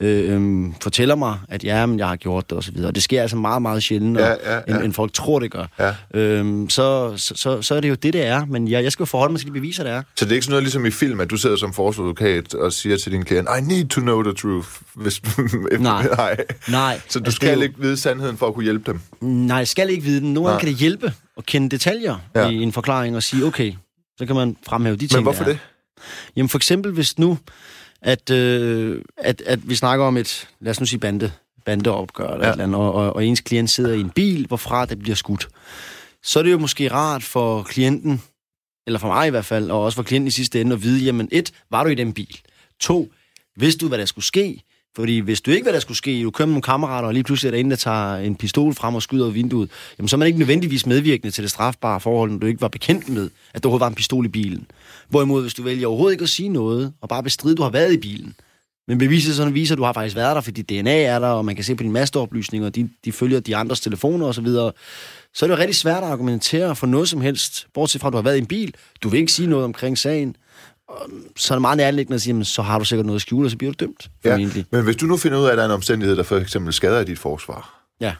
[0.00, 3.22] øh, øh, fortæller mig, at ja, men jeg har gjort det osv., og det sker
[3.22, 4.60] altså meget, meget sjældent, ja, ja, ja.
[4.68, 6.20] End, end folk tror, det gør, ja.
[6.20, 8.44] øh, så, så, så er det jo det, det er.
[8.44, 10.02] Men jeg, jeg skal jo forholde mig til de beviser, det er.
[10.16, 12.72] Så det er ikke sådan noget ligesom i film, at du sidder som forsvarsadvokat og
[12.72, 14.68] siger til din klient, I need to know the truth.
[15.02, 15.22] Hvis,
[15.80, 16.08] nej.
[16.16, 16.36] nej.
[16.68, 17.00] nej.
[17.08, 17.62] Så du altså, skal jo...
[17.62, 19.00] ikke vide sandheden for at kunne hjælpe dem?
[19.20, 20.32] Nej, jeg skal ikke vide den.
[20.34, 22.48] Nogle gange kan det hjælpe at kende detaljer ja.
[22.48, 23.72] i en forklaring og sige, okay,
[24.18, 25.58] så kan man fremhæve de ting, Men hvorfor det?
[26.36, 27.38] Jamen for eksempel, hvis nu,
[28.02, 31.32] at, øh, at, at vi snakker om et, lad os nu sige bande,
[31.64, 32.52] bandeopgør, eller, ja.
[32.52, 35.48] eller andet, og, og, og ens klient sidder i en bil, hvorfra det bliver skudt.
[36.22, 38.22] Så er det jo måske rart for klienten,
[38.86, 41.04] eller for mig i hvert fald, og også for klienten i sidste ende, at vide,
[41.04, 42.40] jamen et, var du i den bil?
[42.80, 43.08] To,
[43.56, 44.62] vidste du, hvad der skulle ske?
[44.96, 47.24] Fordi hvis du ikke hvad der skulle ske, du kører med nogle kammerater, og lige
[47.24, 50.08] pludselig er der en, der tager en pistol frem og skyder ud af vinduet, jamen
[50.08, 53.08] så er man ikke nødvendigvis medvirkende til det strafbare forhold, når du ikke var bekendt
[53.08, 54.66] med, at der overhovedet var en pistol i bilen.
[55.08, 57.70] Hvorimod, hvis du vælger overhovedet ikke at sige noget, og bare bestride, at du har
[57.70, 58.34] været i bilen,
[58.88, 61.44] Men beviset sådan viser, at du har faktisk været der, fordi DNA er der, og
[61.44, 64.72] man kan se på dine masteroplysninger, og de, de følger de andres telefoner osv., så,
[65.34, 68.12] så er det jo rigtig svært at argumentere for noget som helst, bortset fra, at
[68.12, 68.74] du har været i en bil.
[69.02, 70.36] Du vil ikke sige noget omkring sagen.
[71.36, 73.50] Så er det meget nærliggende at sige, så har du sikkert noget at skjule, og
[73.50, 74.10] så bliver du dømt.
[74.24, 74.36] Ja,
[74.70, 76.72] men hvis du nu finder ud af, at der er en omstændighed, der for eksempel
[76.72, 78.14] skader dit forsvar, ja.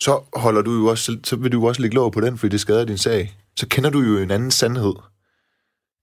[0.00, 2.52] så, holder du jo også, så vil du jo også lægge lov på den, fordi
[2.52, 3.36] det skader din sag.
[3.56, 4.94] Så kender du jo en anden sandhed,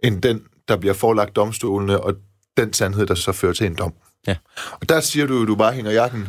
[0.04, 2.16] end den, der bliver forelagt domstolene, og
[2.58, 3.94] den sandhed, der så fører til en dom.
[4.28, 4.36] Ja.
[4.72, 6.28] Og der siger du, at du bare hænger jakken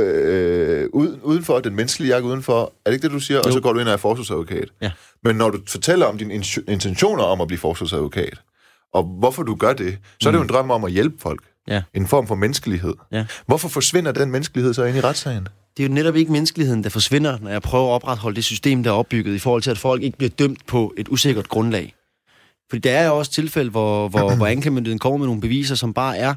[0.00, 2.62] øh, uden, udenfor, den menneskelige jakke udenfor.
[2.62, 3.38] Er det ikke det, du siger?
[3.38, 3.42] Jo.
[3.46, 4.68] Og så går du ind og er forsvarsadvokat.
[4.82, 4.90] Ja.
[5.24, 6.34] Men når du fortæller om dine
[6.68, 8.40] intentioner om at blive forsvarsadvokat,
[8.94, 10.52] og hvorfor du gør det, så er det jo en mm.
[10.52, 11.40] drøm om at hjælpe folk.
[11.68, 11.82] Ja.
[11.94, 12.94] En form for menneskelighed.
[13.12, 13.26] Ja.
[13.46, 15.48] Hvorfor forsvinder den menneskelighed så ind i retssagen?
[15.76, 18.82] Det er jo netop ikke menneskeligheden, der forsvinder, når jeg prøver at opretholde det system,
[18.82, 21.94] der er opbygget, i forhold til, at folk ikke bliver dømt på et usikkert grundlag.
[22.70, 25.94] Fordi der er jo også tilfælde, hvor, hvor, hvor anklagemyndigheden kommer med nogle beviser, som
[25.94, 26.34] bare er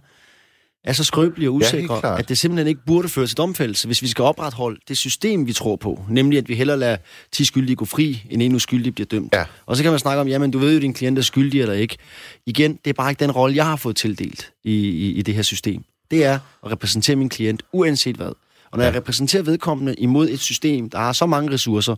[0.83, 4.01] er så skrøbelige og usikre, ja, at det simpelthen ikke burde føre til domfældelse, hvis
[4.01, 6.05] vi skal opretholde det system, vi tror på.
[6.09, 6.97] Nemlig, at vi hellere lader
[7.31, 9.33] 10 skyldige gå fri, end en uskyldig bliver dømt.
[9.33, 9.45] Ja.
[9.65, 11.73] Og så kan man snakke om, jamen du ved jo, din klient er skyldig eller
[11.73, 11.97] ikke.
[12.45, 15.35] Igen, det er bare ikke den rolle, jeg har fået tildelt i, i, i det
[15.35, 15.83] her system.
[16.11, 18.31] Det er at repræsentere min klient, uanset hvad.
[18.71, 18.89] Og når ja.
[18.89, 21.95] jeg repræsenterer vedkommende imod et system, der har så mange ressourcer,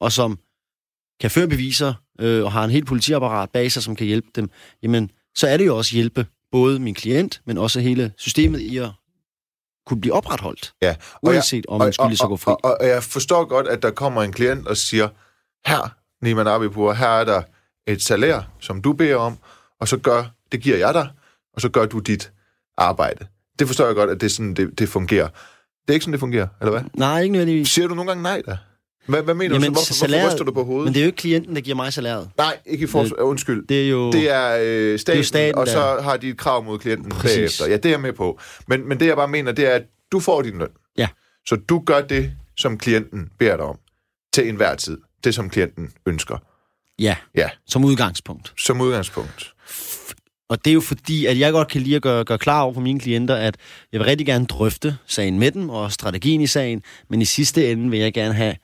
[0.00, 0.38] og som
[1.20, 4.50] kan føre beviser, øh, og har en helt politiapparat bag sig, som kan hjælpe dem,
[4.82, 8.76] jamen, så er det jo også hjælpe både min klient, men også hele systemet i
[8.76, 8.90] at
[9.86, 10.74] kunne blive opretholdt.
[10.82, 10.94] Ja.
[11.14, 12.50] Og uanset jeg, om man skyldig så går fri.
[12.50, 15.08] Og, og, og jeg forstår godt, at der kommer en klient og siger,
[15.66, 17.42] her, Niman Abipur, her er der
[17.86, 19.38] et salær, som du beder om,
[19.80, 21.08] og så gør, det giver jeg dig,
[21.54, 22.32] og så gør du dit
[22.76, 23.26] arbejde.
[23.58, 25.28] Det forstår jeg godt, at det, er sådan, det, det fungerer.
[25.28, 26.82] Det er ikke sådan, det fungerer, eller hvad?
[26.94, 27.68] Nej, ikke nødvendigvis.
[27.68, 28.58] Siger du nogle gange nej da?
[29.08, 29.80] Hvad, hvad mener Jamen, du så?
[29.80, 30.84] Hvorfor, salæret, hvorfor ryster du på hovedet?
[30.84, 32.30] Men det er jo ikke klienten, der giver mig salæret.
[32.36, 33.22] Nej, ikke i for...
[33.22, 33.66] Undskyld.
[33.66, 34.12] Det er jo...
[34.12, 36.02] Det er øh, staten, det er staten og så der...
[36.02, 37.36] har de et krav mod klienten Præcis.
[37.36, 37.66] bagefter.
[37.66, 38.40] Ja, det er jeg med på.
[38.66, 40.68] Men, men det, jeg bare mener, det er, at du får din løn.
[40.98, 41.08] Ja.
[41.46, 43.78] Så du gør det, som klienten beder dig om.
[44.32, 44.98] Til enhver tid.
[45.24, 46.36] Det, som klienten ønsker.
[46.98, 47.16] Ja.
[47.34, 47.48] Ja.
[47.66, 48.52] Som udgangspunkt.
[48.56, 49.54] Som udgangspunkt.
[50.48, 52.74] Og det er jo fordi, at jeg godt kan lide at gøre, gøre klar over
[52.74, 53.56] for mine klienter, at
[53.92, 57.70] jeg vil rigtig gerne drøfte sagen med dem og strategien i sagen, men i sidste
[57.70, 58.56] ende vil jeg gerne have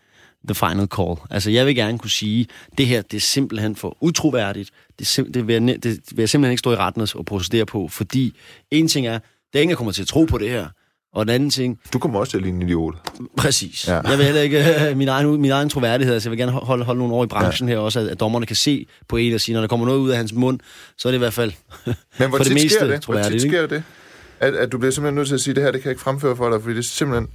[0.44, 1.16] the final call.
[1.30, 2.46] Altså, jeg vil gerne kunne sige,
[2.78, 4.70] det her, det er simpelthen for utroværdigt.
[4.98, 7.66] Det, sim- det, vil, jeg, det vil jeg simpelthen ikke stå i retten og procedere
[7.66, 8.37] på, fordi
[8.70, 9.18] en ting er,
[9.52, 10.66] der er ingen, der kommer til at tro på det her.
[11.14, 11.80] Og en anden ting...
[11.92, 12.94] Du kommer også til at ligne en idiot.
[13.37, 13.88] Præcis.
[13.88, 14.00] Ja.
[14.00, 16.14] Jeg vil heller ikke uh, min, egen, min egen troværdighed.
[16.14, 17.74] Altså, jeg vil gerne holde, holde nogle år i branchen ja.
[17.74, 19.98] her også, at, at dommerne kan se på en og sige, når der kommer noget
[19.98, 20.61] ud af hans mund,
[20.98, 21.52] så er det i hvert fald
[22.18, 23.04] Men hvor for det meste sker det?
[23.04, 23.83] Hvor tit sker det?
[24.40, 26.02] At, at du bliver simpelthen nødt til at sige, det her, det kan jeg ikke
[26.02, 27.28] fremføre for dig, fordi det er simpelthen...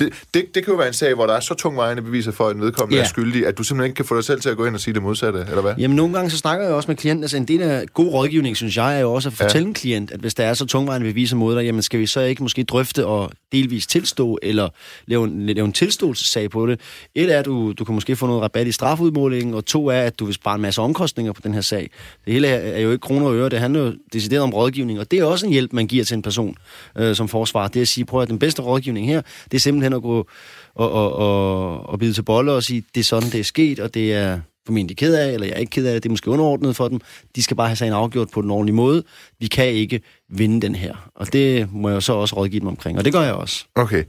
[0.00, 2.48] Det, det, det kan jo være en sag, hvor der er så tungvejende beviser for,
[2.48, 3.02] at en vedkommende ja.
[3.02, 4.80] er skyldig, at du simpelthen ikke kan få dig selv til at gå ind og
[4.80, 5.74] sige det modsatte, eller hvad?
[5.78, 7.24] Jamen, nogle gange så snakker jeg også med klienten.
[7.24, 9.68] Altså, en del af god rådgivning, synes jeg, er jo også at fortælle ja.
[9.68, 12.20] en klient, at hvis der er så tungvejende beviser mod dig, jamen skal vi så
[12.20, 14.68] ikke måske drøfte og delvis tilstå, eller
[15.06, 16.80] lave en, lave en tilståelsessag på det.
[17.14, 20.00] Et er, at du, du kan måske få noget rabat i strafudmålingen, og to er,
[20.00, 21.90] at du vil spare en masse omkostninger på den her sag.
[22.24, 25.10] Det hele er jo ikke kroner og øre, det handler jo decideret om rådgivning, og
[25.10, 26.56] det er også en hjælp, man giver til en person
[26.98, 27.68] øh, som forsvar.
[27.68, 30.26] Det er at sige, prøv at den bedste rådgivning her, det er simpelthen at gå
[30.74, 33.80] og, og, og, og bide til bolle og sige, det er sådan, det er sket,
[33.80, 36.12] og det er formentlig ked af, eller jeg er ikke ked af det, det er
[36.12, 37.00] måske underordnet for dem.
[37.36, 39.04] De skal bare have sagen afgjort på den ordentlige måde.
[39.38, 41.10] Vi kan ikke vinde den her.
[41.14, 43.64] Og det må jeg så også rådgive dem omkring, og det gør jeg også.
[43.74, 44.04] Okay,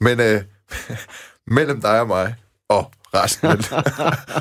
[0.00, 0.42] men øh,
[1.56, 2.34] mellem dig og mig,
[2.68, 3.56] og resten af,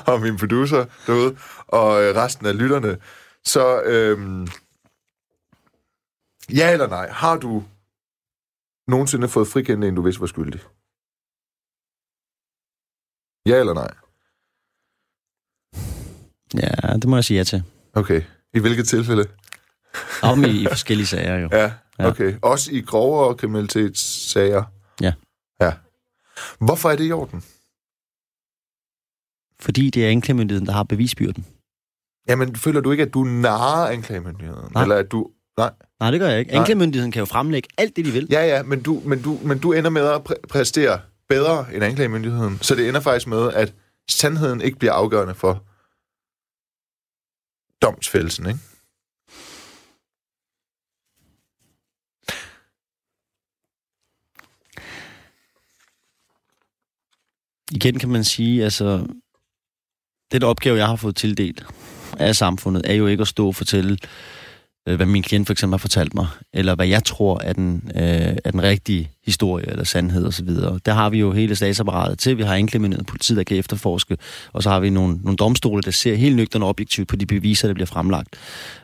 [0.13, 1.35] og min producer derude,
[1.67, 2.97] og øh, resten af lytterne,
[3.45, 4.47] så øh,
[6.53, 7.63] ja eller nej, har du
[8.87, 10.59] nogensinde fået frikendt en, du vidste var skyldig?
[13.45, 13.91] Ja eller nej?
[16.63, 17.63] Ja, det må jeg sige ja til.
[17.93, 18.21] Okay.
[18.53, 19.25] I hvilket tilfælde?
[20.23, 21.49] Om i, i forskellige sager, jo.
[21.99, 22.35] Ja, okay.
[22.41, 24.63] Også i grovere kriminalitetssager?
[25.01, 25.13] Ja.
[25.61, 25.73] Ja.
[26.59, 27.43] Hvorfor er det i orden?
[29.59, 31.45] Fordi det er anklagemyndigheden, der har bevisbyrden.
[32.27, 34.71] Jamen, føler du ikke, at du narer anklagemyndigheden?
[34.73, 34.83] Nej.
[34.83, 35.31] Eller at du...
[35.57, 35.73] Nej.
[35.99, 36.51] Nej, det gør jeg ikke.
[36.51, 38.27] Anklagemyndigheden kan jo fremlægge alt det, de vil.
[38.31, 41.01] Ja, ja, men du, men du, men du ender med at præ- præstere
[41.35, 42.57] bedre end anklagemyndigheden.
[42.61, 43.73] Så det ender faktisk med, at
[44.09, 45.53] sandheden ikke bliver afgørende for
[47.81, 48.59] domsfældelsen, ikke?
[57.71, 59.07] Igen kan man sige, altså,
[60.31, 61.65] den opgave, jeg har fået tildelt
[62.19, 64.40] af samfundet, er jo ikke at stå og fortælle øh,
[64.87, 67.91] Øh, hvad min klient for eksempel har fortalt mig, eller hvad jeg tror er den,
[67.95, 70.49] øh, er den rigtige historie eller sandhed osv.
[70.85, 72.37] Der har vi jo hele statsapparatet til.
[72.37, 74.17] Vi har anklagemyndigheden politiet, der kan efterforske,
[74.53, 77.67] og så har vi nogle, nogle domstole, der ser helt nøgterne objektivt på de beviser,
[77.67, 78.35] der bliver fremlagt.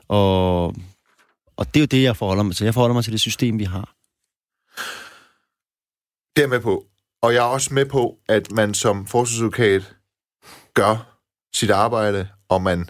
[0.07, 0.75] Og
[1.57, 2.65] og det er jo det, jeg forholder mig til.
[2.65, 3.93] Jeg forholder mig til det system, vi har.
[6.35, 6.85] Det er med på.
[7.21, 9.95] Og jeg er også med på, at man som forsvarsadvokat
[10.73, 11.19] gør
[11.53, 12.89] sit arbejde, og man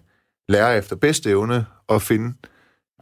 [0.49, 2.33] lærer efter bedste evne at finde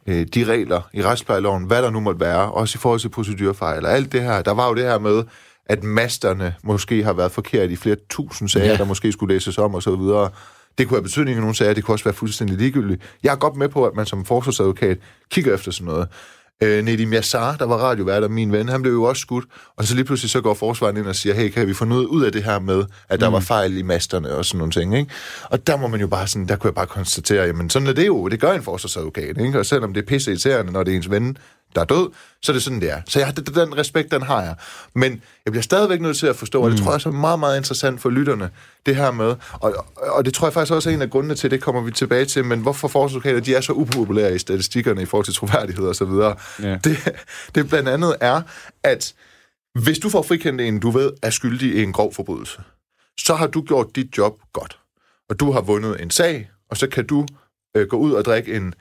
[0.08, 3.86] øh, de regler i retsplejeloven, hvad der nu måtte være, også i forhold til procedurfejl
[3.86, 4.42] og alt det her.
[4.42, 5.24] Der var jo det her med,
[5.66, 8.78] at masterne måske har været forkert i flere tusind sager, ja.
[8.78, 10.30] der måske skulle læses om og så videre.
[10.78, 13.02] Det kunne have betydning i nogle sager, det kunne også være fuldstændig ligegyldigt.
[13.24, 14.98] Jeg er godt med på, at man som forsvarsadvokat
[15.32, 16.08] kigger efter sådan noget.
[16.64, 19.46] Øh, Nedim Yassar, der var radiovært min ven, han blev jo også skudt,
[19.78, 22.06] og så lige pludselig så går forsvaren ind og siger, hey, kan vi få noget
[22.06, 23.34] ud af det her med, at der mm.
[23.34, 25.12] var fejl i masterne og sådan nogle ting, ikke?
[25.44, 27.94] Og der må man jo bare sådan, der kunne jeg bare konstatere, jamen sådan er
[27.94, 29.60] det jo, det gør en forsvarsadvokat, ikke?
[29.60, 31.38] Og selvom det er pisse irriterende, når det er ens ven,
[31.76, 32.10] der er død,
[32.42, 33.02] så er det sådan, det er.
[33.06, 34.56] Så jeg, den respekt, den har jeg.
[34.96, 36.84] Men jeg bliver stadigvæk nødt til at forstå, og det mm.
[36.84, 38.50] tror jeg også er meget, meget interessant for lytterne,
[38.86, 41.52] det her med, og, og det tror jeg faktisk også er en af grundene til,
[41.52, 45.06] det kommer vi tilbage til, men hvorfor forsvarsadvokater, de er så upopulære i statistikkerne i
[45.06, 46.36] forhold til troværdighed og så videre.
[46.62, 46.78] Ja.
[46.84, 46.98] Det,
[47.56, 48.42] det blandt andet er,
[48.84, 49.14] at
[49.84, 52.62] hvis du får frikendt en, du ved, er skyldig i en grov forbrydelse,
[53.20, 54.80] så har du gjort dit job godt.
[55.30, 57.26] Og du har vundet en sag, og så kan du
[57.78, 58.74] øh, gå ud og drikke en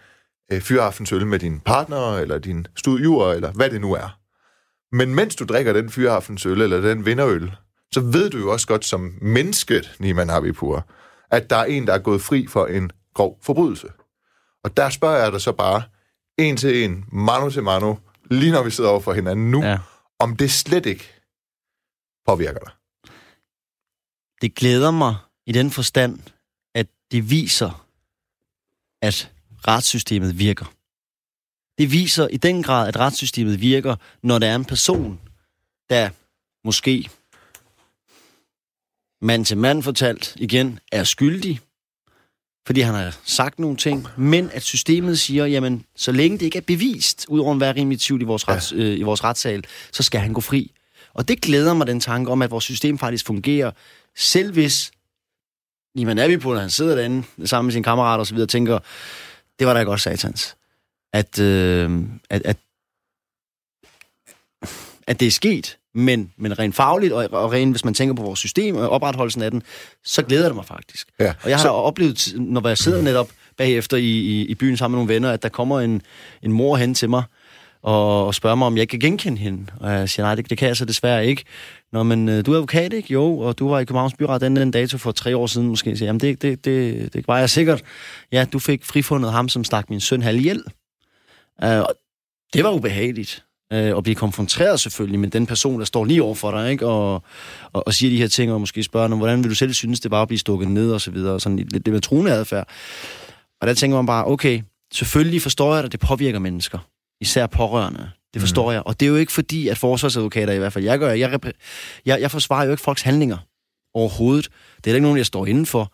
[0.53, 4.19] øh, fyraftensøl med din partner, eller din studiejuer, eller hvad det nu er.
[4.93, 7.53] Men mens du drikker den fyraftensøl, eller den vinderøl,
[7.93, 10.87] så ved du jo også godt som mennesket, Niman Habipur,
[11.31, 13.89] at der er en, der er gået fri for en grov forbrydelse.
[14.65, 15.83] Og der spørger jeg dig så bare,
[16.39, 17.95] en til en, mano til mano,
[18.31, 19.79] lige når vi sidder over for hinanden nu, ja.
[20.19, 21.13] om det slet ikke
[22.27, 22.73] påvirker dig.
[24.41, 26.21] Det glæder mig i den forstand,
[26.75, 27.87] at det viser,
[29.03, 29.33] at
[29.69, 30.73] retssystemet virker.
[31.79, 35.21] Det viser i den grad, at retssystemet virker, når der er en person,
[35.91, 36.11] der
[36.65, 37.09] måske
[39.23, 41.61] mand til mand fortalt igen, er skyldig,
[42.67, 46.59] fordi han har sagt nogle ting, men at systemet siger, jamen, så længe det ikke
[46.59, 48.77] er bevist, udover at være rimelig tvivl i vores, rets, ja.
[48.77, 50.73] øh, i vores retssal, så skal han gå fri.
[51.15, 53.71] Og det glæder mig, den tanke om, at vores system faktisk fungerer,
[54.17, 54.91] selv hvis
[56.39, 58.79] på, når han sidder derinde sammen med sine kammerater og så videre, og tænker,
[59.59, 60.57] det var da godt satans.
[61.13, 62.57] At, øh, at, at,
[65.07, 68.23] at det er sket, men, men rent fagligt, og, og rent, hvis man tænker på
[68.23, 69.63] vores system og opretholdelsen af den,
[70.05, 71.09] så glæder det mig faktisk.
[71.21, 71.69] Ja, og jeg har så...
[71.69, 75.43] oplevet, når jeg sidder netop bagefter i, i, i byen sammen med nogle venner, at
[75.43, 76.03] der kommer en,
[76.43, 77.23] en mor hen til mig,
[77.85, 79.67] og, og spørger mig, om jeg kan genkende hende.
[79.81, 81.45] Og jeg siger, nej, det, det kan jeg så desværre ikke.
[81.93, 83.13] Nå, men øh, du er advokat, ikke?
[83.13, 85.97] Jo, og du var i Københavns Byret den, den dato for tre år siden måske.
[85.97, 87.83] Så, jamen, det, det, det, det var jeg sikkert.
[88.33, 90.63] Ja, du fik frifundet ham, som stak min søn halv ihjel.
[91.63, 91.69] Uh,
[92.55, 96.35] det var ubehageligt øh, at blive konfronteret selvfølgelig med den person, der står lige over
[96.35, 96.87] for dig, ikke?
[96.87, 97.15] Og,
[97.73, 100.01] og, og siger de her ting, og måske spørger dem, hvordan vil du selv synes,
[100.01, 102.33] det var at blive stukket ned, og så videre, og sådan lidt det med truende
[102.33, 102.69] adfærd.
[103.61, 106.79] Og der tænker man bare, okay, selvfølgelig forstår jeg, at det påvirker mennesker,
[107.21, 108.11] især pårørende.
[108.35, 108.75] Det forstår mm.
[108.75, 108.83] jeg.
[108.87, 111.41] Og det er jo ikke fordi, at forsvarsadvokater i hvert fald, jeg gør, jeg,
[112.07, 113.39] jeg, jeg forsvarer jo ikke folks handlinger
[113.95, 114.49] overhovedet.
[114.77, 115.93] Det er ikke nogen, jeg står indenfor.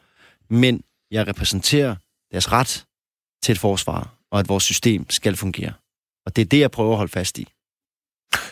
[0.48, 1.96] Men jeg repræsenterer
[2.33, 2.85] deres ret
[3.42, 5.72] til et forsvar, og at vores system skal fungere.
[6.26, 7.48] Og det er det, jeg prøver at holde fast i.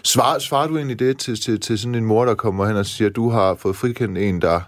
[0.05, 2.87] Svar, svarer du egentlig det til, til, til sådan en mor, der kommer hen og
[2.87, 4.61] siger, at du har fået frikendt en, der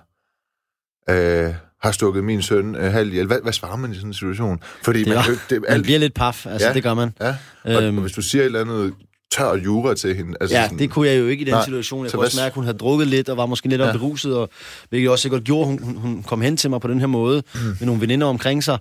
[1.10, 3.26] øh, har stukket min søn øh, halv ihjel?
[3.26, 4.60] Hvad, hvad svarer man i sådan en situation?
[4.84, 5.70] Fordi det, man, det, alt...
[5.70, 7.12] man bliver lidt paf, altså ja, det gør man.
[7.20, 7.36] Ja.
[7.64, 8.94] Og, øhm, og hvis du siger et eller andet
[9.30, 10.36] tør jura til hende.
[10.40, 12.04] Altså ja, sådan, det kunne jeg jo ikke i den nej, situation.
[12.04, 13.92] Jeg kunne også mærke, at hun havde drukket lidt og var måske lidt ja.
[13.92, 14.50] beruset, og
[14.88, 17.60] hvilket også sikkert gjorde, hun, hun kom hen til mig på den her måde, mm.
[17.60, 18.78] med nogle veninder omkring sig.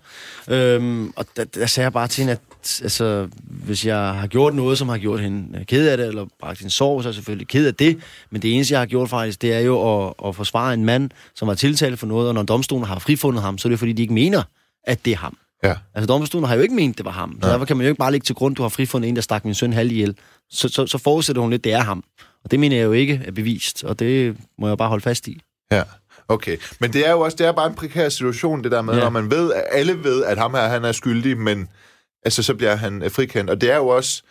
[0.49, 4.55] Øhm, og der, der sagde jeg bare til hende, at altså, hvis jeg har gjort
[4.55, 7.15] noget, som har gjort hende ked af det, eller bragt en sorg, så er jeg
[7.15, 7.97] selvfølgelig ked af det.
[8.29, 11.09] Men det eneste, jeg har gjort faktisk, det er jo at, at forsvare en mand,
[11.35, 13.93] som var tiltalt for noget, og når domstolen har frifundet ham, så er det fordi,
[13.93, 14.43] de ikke mener,
[14.83, 15.37] at det er ham.
[15.63, 15.73] Ja.
[15.93, 17.37] Altså, domstolen har jo ikke ment, det var ham.
[17.41, 17.53] Så ja.
[17.53, 19.45] derfor kan man jo ikke bare lægge til grund, du har frifundet en, der stak
[19.45, 20.15] min søn halv ihjel.
[20.51, 22.03] Så, så, så forudsætter hun lidt, det er ham.
[22.43, 25.27] Og det mener jeg jo ikke er bevist, og det må jeg bare holde fast
[25.27, 25.41] i.
[25.71, 25.83] Ja.
[26.27, 28.93] Okay, men det er jo også det er bare en prekær situation, det der med,
[28.93, 28.99] ja.
[28.99, 31.69] når man ved, at alle ved, at ham her han er skyldig, men
[32.25, 33.49] altså, så bliver han øh, frikendt.
[33.49, 34.23] Og det er jo også...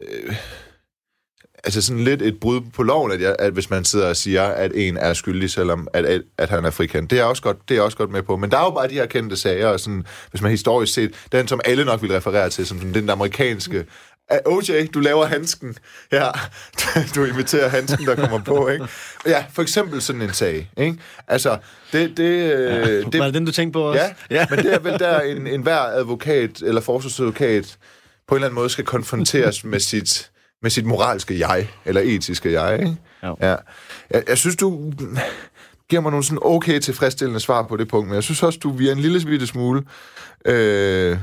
[0.00, 0.36] Øh,
[1.64, 4.42] altså sådan lidt et brud på loven, at, jeg, at hvis man sidder og siger,
[4.42, 7.10] at en er skyldig, selvom at, at, at han er frikendt.
[7.10, 8.36] Det er, også godt, det er også godt med på.
[8.36, 11.14] Men der er jo bare de her kendte sager, og sådan, hvis man historisk set,
[11.32, 13.86] den som alle nok vil referere til, som den, den amerikanske
[14.46, 15.76] OJ, du laver handsken.
[16.12, 16.28] Ja,
[17.14, 18.86] du inviterer handsken, der kommer på, ikke?
[19.26, 20.98] Ja, for eksempel sådan en sag, ikke?
[21.28, 21.58] Altså,
[21.92, 22.16] det...
[22.16, 24.02] det, ja, det var det den, du tænkte på også?
[24.30, 24.46] Ja, ja.
[24.50, 27.78] men det er vel der, en, en hver advokat eller forsvarsadvokat
[28.28, 30.30] på en eller anden måde skal konfronteres med sit,
[30.62, 32.96] med sit moralske jeg, eller etiske jeg, ikke?
[33.24, 33.36] Jo.
[33.40, 33.56] Ja.
[34.10, 34.92] Jeg, jeg synes, du
[35.88, 38.72] giver mig nogle sådan okay tilfredsstillende svar på det punkt, men jeg synes også, du
[38.72, 39.82] via en lille smule...
[40.44, 41.18] Øh,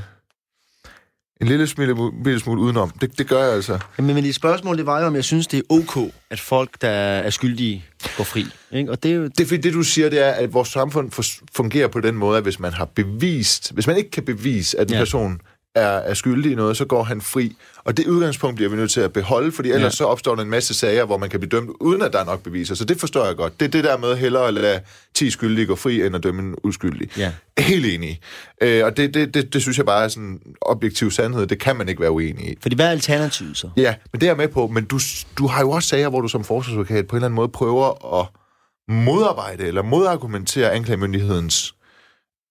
[1.41, 2.89] en lille smule, lille smule udenom.
[3.01, 3.80] Det, det gør jeg altså.
[3.97, 6.82] Jamen, men det spørgsmål, det var jo, om jeg synes, det er ok, at folk,
[6.82, 7.86] der er skyldige,
[8.18, 8.45] går fri.
[8.72, 8.91] Ikke?
[8.91, 9.28] Og det er jo...
[9.28, 11.11] Det, det, du siger, det er, at vores samfund
[11.55, 14.88] fungerer på den måde, at hvis man har bevist, hvis man ikke kan bevise, at
[14.88, 14.99] en ja.
[14.99, 15.41] person
[15.78, 17.55] er, er skyldig i noget, så går han fri.
[17.84, 19.95] Og det udgangspunkt bliver vi nødt til at beholde, fordi ellers ja.
[19.97, 22.25] så opstår der en masse sager, hvor man kan blive dømt, uden at der er
[22.25, 22.75] nok beviser.
[22.75, 23.59] Så det forstår jeg godt.
[23.59, 24.80] Det er det der med hellere at lade
[25.13, 27.09] 10 skyldige gå fri, end at dømme en uskyldig.
[27.17, 27.32] Ja.
[27.59, 28.19] Helt enig.
[28.61, 31.47] Øh, og det, det, det, det synes jeg bare er sådan objektiv sandhed.
[31.47, 32.57] Det kan man ikke være uenig i.
[32.61, 33.69] Fordi hvad er alternativet så?
[33.78, 34.67] Ja, men det er jeg med på.
[34.67, 34.99] Men du,
[35.38, 38.19] du har jo også sager, hvor du som forsvarsadvokat på en eller anden måde prøver
[38.21, 38.28] at
[38.95, 41.75] modarbejde eller modargumentere anklagemyndighedens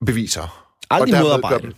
[0.06, 0.65] beviser.
[0.90, 1.72] Aldrig modarbejde.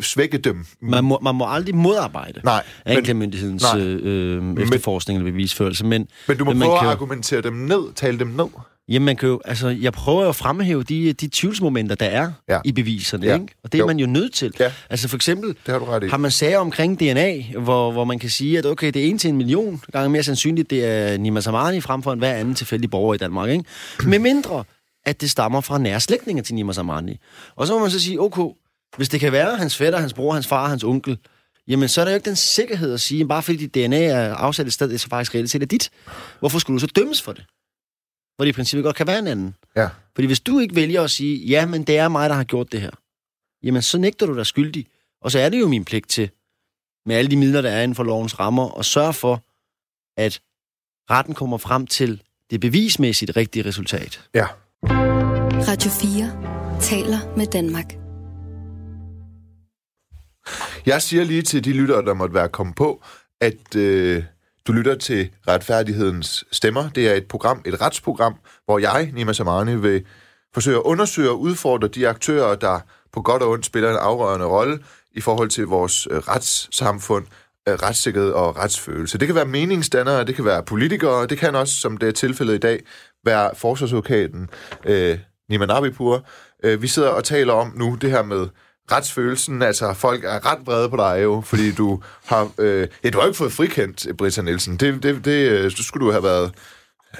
[0.00, 0.66] Svække dem.
[0.80, 5.86] Man må, man må aldrig modarbejde nej, anklagemyndighedens nej, øh, efterforskning eller bevisførelse.
[5.86, 8.46] Men, men du må men prøve kan, at argumentere dem ned, tale dem ned.
[8.88, 12.32] Jamen, man kan jo, altså, jeg prøver jo at fremhæve de, de tvivlsmomenter, der er
[12.48, 12.60] ja.
[12.64, 13.34] i beviserne, ja.
[13.34, 13.46] ikke?
[13.64, 13.86] Og det er jo.
[13.86, 14.54] man jo nødt til.
[14.60, 14.72] Ja.
[14.90, 16.08] Altså for eksempel det har, du ret i.
[16.08, 19.18] har man sager omkring DNA, hvor, hvor man kan sige, at okay, det er en
[19.18, 22.54] til en million gange mere sandsynligt, det er Nima Samani frem for en hver anden
[22.54, 23.64] tilfældig borger i Danmark, ikke?
[24.06, 24.64] Med mindre,
[25.08, 27.18] at det stammer fra nære slægtninge til Nima Samani.
[27.56, 28.54] Og så må man så sige, okay,
[28.96, 31.18] hvis det kan være hans fætter, hans bror, hans far, hans onkel,
[31.68, 34.34] jamen så er der jo ikke den sikkerhed at sige, bare fordi dit DNA er
[34.34, 35.90] afsat et sted, det er så faktisk reelt set er dit.
[36.38, 37.44] Hvorfor skulle du så dømmes for det?
[38.36, 39.54] Hvor det i princippet godt kan være en anden.
[39.76, 39.88] Ja.
[40.14, 42.72] Fordi hvis du ikke vælger at sige, ja, men det er mig, der har gjort
[42.72, 42.90] det her,
[43.62, 44.86] jamen så nægter du dig skyldig.
[45.22, 46.30] Og så er det jo min pligt til,
[47.06, 49.44] med alle de midler, der er inden for lovens rammer, at sørge for,
[50.16, 50.40] at
[51.10, 54.28] retten kommer frem til det bevismæssigt rigtige resultat.
[54.34, 54.46] Ja.
[55.60, 57.84] Radio 4 taler med Danmark.
[60.86, 63.02] Jeg siger lige til de lyttere, der måtte være kommet på,
[63.40, 64.22] at øh,
[64.66, 66.88] du lytter til Retfærdighedens Stemmer.
[66.88, 68.34] Det er et program, et retsprogram,
[68.64, 70.04] hvor jeg, Nima Samani, vil
[70.54, 72.80] forsøge at undersøge og udfordre de aktører, der
[73.12, 74.78] på godt og ondt spiller en afgørende rolle
[75.12, 77.26] i forhold til vores øh, retssamfund,
[77.68, 79.18] øh, retssikkerhed og retsfølelse.
[79.18, 82.54] Det kan være meningsdannere, det kan være politikere, det kan også, som det er tilfældet
[82.54, 82.80] i dag,
[83.24, 84.50] være forsvarsadvokaten
[84.84, 85.18] øh,
[85.48, 86.26] Nima Nabipur.
[86.64, 88.48] Øh, vi sidder og taler om nu det her med
[88.92, 93.18] retsfølelsen, altså folk er ret brede på dig jo, fordi du har, øh, ja, du
[93.18, 94.76] har ikke fået frikendt Britta Nielsen.
[94.76, 96.52] Det, det, det, øh, så skulle du have været,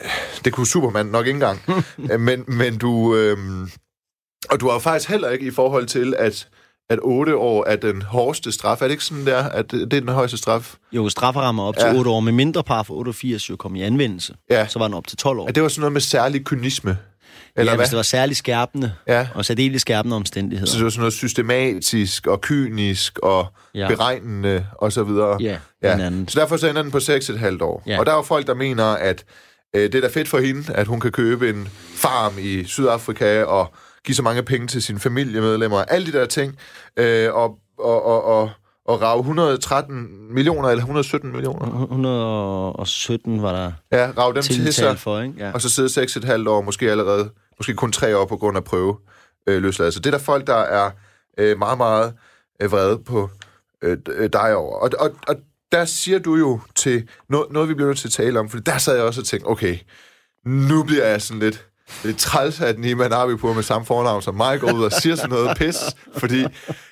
[0.05, 0.11] øh,
[0.45, 1.61] det kunne Superman nok ikke engang.
[2.13, 3.39] Øh, men, men du, øh,
[4.51, 6.49] og du har faktisk heller ikke i forhold til, at
[6.91, 8.83] at 8 år er den hårdeste straf.
[8.83, 10.75] Er det ikke sådan der, at det er den højeste straf?
[10.93, 11.99] Jo, strafferammer op til ja.
[11.99, 14.35] 8 år, med mindre par for 88 jo kom i anvendelse.
[14.51, 14.67] Ja.
[14.67, 15.47] Så var den op til 12 år.
[15.47, 16.99] Ja, det var sådan noget med særlig kynisme.
[17.59, 17.85] Eller ja, hvad?
[17.85, 19.29] hvis det var særlig skærpende, ja.
[19.35, 20.71] og særdeles skærpende omstændigheder.
[20.71, 23.89] Så det var sådan noget systematisk og kynisk og ja.
[23.89, 25.37] beregnende og så videre.
[25.41, 26.11] Ja, ja.
[26.29, 27.83] Så derfor så ender den på 6,5 år.
[27.87, 27.99] Ja.
[27.99, 29.25] Og der er jo folk, der mener, at
[29.77, 33.43] øh, det er da fedt for hende, at hun kan købe en farm i Sydafrika
[33.43, 33.73] og
[34.05, 35.79] give så mange penge til sine familiemedlemmer.
[35.79, 36.59] Alle de der ting.
[36.97, 38.51] Øh, og, og, og, og
[38.89, 41.81] og rave 113 millioner, eller 117 millioner?
[41.83, 45.35] 117 var der Ja, rave dem til sig, for, ikke?
[45.39, 45.53] Ja.
[45.53, 48.99] og så sidde 6,5 år, måske allerede, måske kun tre år på grund af prøve
[49.47, 50.01] øh, løsladelse.
[50.01, 50.91] Det er der folk, der er
[51.39, 52.15] øh, meget, meget
[52.63, 53.31] øh, vrede på
[53.83, 54.79] øh, øh dig over.
[54.79, 55.37] Og, og, og
[55.73, 58.59] der siger du jo til noget, noget vi bliver nødt til at tale om, for
[58.59, 59.79] der sad jeg også og tænkte, okay,
[60.45, 61.68] nu bliver jeg sådan lidt
[62.03, 65.17] det er træls, at Nima på med samme fornavn som mig går ud og siger
[65.17, 65.77] sådan noget pis,
[66.17, 66.47] fordi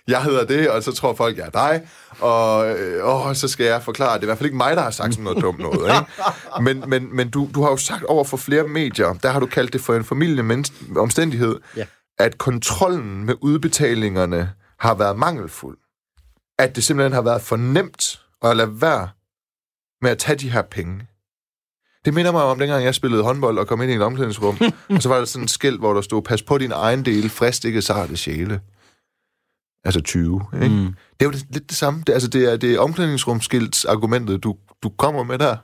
[0.09, 1.89] jeg hedder det, og så tror folk, jeg er dig,
[2.21, 4.83] og øh, åh, så skal jeg forklare, det er i hvert fald ikke mig, der
[4.83, 5.95] har sagt sådan noget dumt noget.
[5.95, 6.63] Ikke?
[6.63, 9.47] Men, men, men du, du har jo sagt over for flere medier, der har du
[9.47, 11.85] kaldt det for en familieomstændighed, ja.
[12.19, 15.79] at kontrollen med udbetalingerne har været mangelfuld.
[16.59, 19.09] At det simpelthen har været for nemt at lade være
[20.03, 21.07] med at tage de her penge.
[22.07, 24.59] Det minder mig om, dengang jeg spillede håndbold og kom ind i et omklædningsrum,
[24.97, 27.31] og så var der sådan en skilt, hvor der stod, pas på din egen del,
[27.31, 28.61] frist ikke sarte sjæle.
[29.85, 30.69] Altså 20, ikke?
[30.69, 30.95] Mm.
[31.21, 32.03] Det er jo lidt det samme.
[32.07, 35.57] Det, altså, det er, det er omklædningsrumskilts argumentet, du, du kommer med der.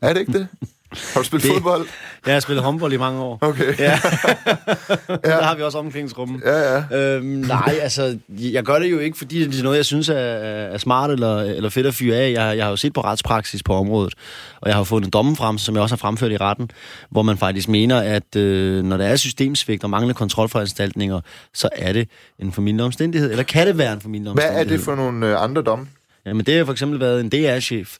[0.00, 0.48] Er det ikke det?
[0.92, 1.86] Har du spillet det, fodbold?
[2.26, 3.38] Jeg har spillet håndbold i mange år.
[3.40, 3.78] Okay.
[3.78, 3.90] Ja.
[5.24, 6.42] Der har vi også omklædningsrum.
[6.44, 6.96] Ja, ja.
[6.98, 10.14] Øhm, nej, altså, jeg gør det jo ikke, fordi det er noget, jeg synes er,
[10.14, 12.32] er smart eller, eller fedt at fyre af.
[12.32, 14.14] Jeg, jeg har jo set på retspraksis på området,
[14.60, 16.70] og jeg har fundet dommen frem, som jeg også har fremført i retten,
[17.10, 21.20] hvor man faktisk mener, at øh, når der er systemsvigt og manglende kontrolforanstaltninger,
[21.54, 22.08] så er det
[22.38, 24.64] en formidlende omstændighed, eller kan det være en formidlende omstændighed?
[24.64, 25.86] Hvad er det for nogle øh, andre domme?
[26.26, 27.96] Jamen, det har for eksempel været en DR-chef,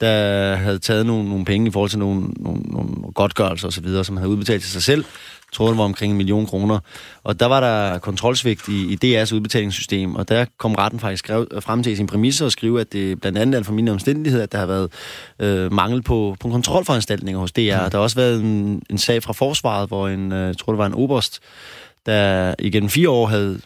[0.00, 4.16] der havde taget nogle, nogle penge i forhold til nogle, nogle, nogle godtgørelser osv., som
[4.16, 5.04] havde udbetalt til sig selv.
[5.46, 6.78] Jeg tror, det var omkring en million kroner.
[7.24, 11.46] Og der var der kontrolsvigt i, i DR's udbetalingssystem, og der kom retten faktisk skrev,
[11.60, 14.52] frem til sin præmisser og skrive, at det blandt andet er en formidlende omstændighed, at
[14.52, 14.92] der har været
[15.38, 17.60] øh, mangel på, på kontrolforanstaltninger hos DR.
[17.60, 17.90] Mm.
[17.90, 20.78] Der har også været en, en sag fra forsvaret, hvor en, øh, jeg tror, det
[20.78, 21.40] var en oberst,
[22.06, 23.60] der igennem fire år havde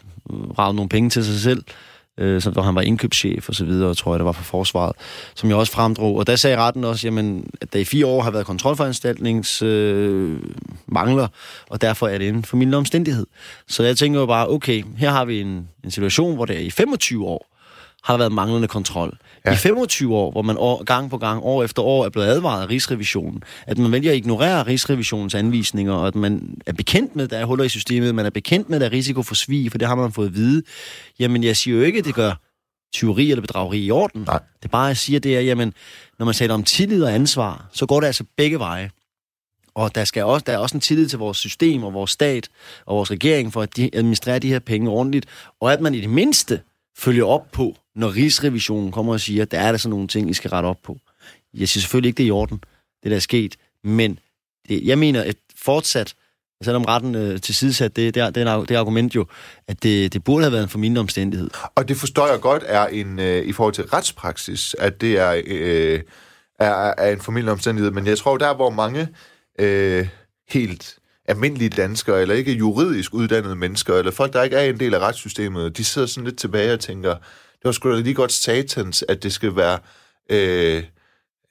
[0.59, 3.65] ravet nogle penge til sig selv, øh, Øh, som, hvor han var indkøbschef og så
[3.65, 4.95] videre, tror jeg, det var for forsvaret,
[5.35, 6.15] som jeg også fremdrog.
[6.15, 10.39] Og der sagde retten også, jamen, at der i fire år har været kontrolforanstaltnings øh,
[10.87, 11.27] mangler,
[11.69, 13.27] og derfor er det en formidlende omstændighed.
[13.67, 16.59] Så jeg tænker jo bare, okay, her har vi en, en situation, hvor det er
[16.59, 17.47] i 25 år,
[18.03, 19.17] har der været manglende kontrol.
[19.45, 19.53] Ja.
[19.53, 22.61] I 25 år, hvor man år, gang på gang, år efter år, er blevet advaret
[22.61, 27.23] af Rigsrevisionen, at man vælger at ignorere Rigsrevisionens anvisninger, og at man er bekendt med,
[27.23, 29.35] at der er huller i systemet, man er bekendt med, at der er risiko for
[29.35, 30.63] svig, for det har man fået at vide.
[31.19, 32.33] Jamen, jeg siger jo ikke, at det gør
[32.93, 34.21] tyveri eller bedrageri i orden.
[34.21, 34.39] Nej.
[34.59, 35.73] Det er bare, jeg siger, det er, jamen,
[36.19, 38.89] når man taler om tillid og ansvar, så går det altså begge veje.
[39.75, 42.49] Og der, skal også, der er også en tillid til vores system og vores stat
[42.85, 45.25] og vores regering for at de administrerer de her penge ordentligt,
[45.61, 46.61] og at man i det mindste
[46.97, 50.29] følger op på, når Rigsrevisionen kommer og siger, at der er der sådan nogle ting,
[50.29, 50.97] I skal rette op på.
[51.53, 52.57] Jeg siger selvfølgelig ikke, det er i orden,
[53.03, 54.19] det der er sket, men
[54.69, 56.13] det, jeg mener, at fortsat,
[56.63, 59.25] selvom retten øh, til sidesat det, det, det, det argument jo,
[59.67, 61.49] at det, det burde have været en formindende omstændighed.
[61.75, 65.41] Og det forstår jeg godt er en, øh, i forhold til retspraksis, at det er,
[65.47, 66.01] øh,
[66.59, 69.07] er, er en formindende omstændighed, men jeg tror, der hvor mange
[69.59, 70.07] øh,
[70.49, 74.93] helt almindelige danskere, eller ikke juridisk uddannede mennesker, eller folk, der ikke er en del
[74.93, 77.13] af retssystemet, de sidder sådan lidt tilbage og tænker,
[77.61, 79.79] det var sgu da lige godt satans, at det skal være,
[80.29, 80.83] øh,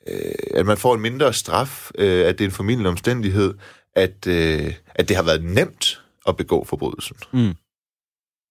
[0.09, 3.55] øh, at man får en mindre straf, øh, at det er en formidlende omstændighed,
[3.95, 7.16] at, øh, at det har været nemt at begå forbrydelsen.
[7.33, 7.55] Mm.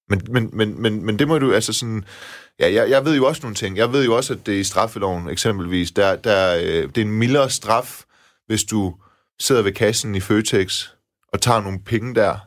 [0.10, 2.06] Men, men, men, men, men det må du altså sådan...
[2.60, 3.78] Ja, jeg, jeg ved jo også nogle ting.
[3.78, 7.12] Jeg ved jo også, at det i straffeloven eksempelvis, der, der, øh, det er en
[7.12, 8.04] mildere straf,
[8.48, 8.96] hvis du
[9.40, 10.88] sidder ved kassen i Føtex
[11.34, 12.38] og tager nogle penge der,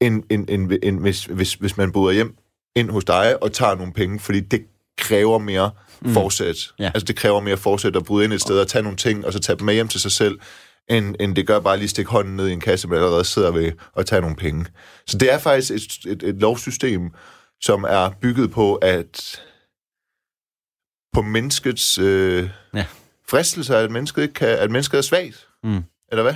[0.00, 2.36] end, end, end, end hvis, hvis, hvis man bryder hjem
[2.76, 4.66] ind hos dig og tager nogle penge, fordi det
[4.98, 5.70] kræver mere
[6.02, 6.12] mm.
[6.12, 6.56] forsæt.
[6.78, 6.84] Ja.
[6.94, 9.32] Altså det kræver mere forsæt at bryde ind et sted og tage nogle ting, og
[9.32, 10.38] så tage dem med hjem til sig selv,
[10.88, 13.24] end, end det gør bare lige at stikke hånden ned i en kasse, man allerede
[13.24, 14.66] sidder ved og tage nogle penge.
[15.06, 17.10] Så det er faktisk et, et, et lovsystem,
[17.60, 19.40] som er bygget på, at
[21.12, 22.86] på menneskets øh, Ja.
[23.28, 25.48] fristelser, at mennesket, ikke kan, at mennesket er svagt.
[25.64, 25.82] Mm.
[26.12, 26.34] Eller hvad?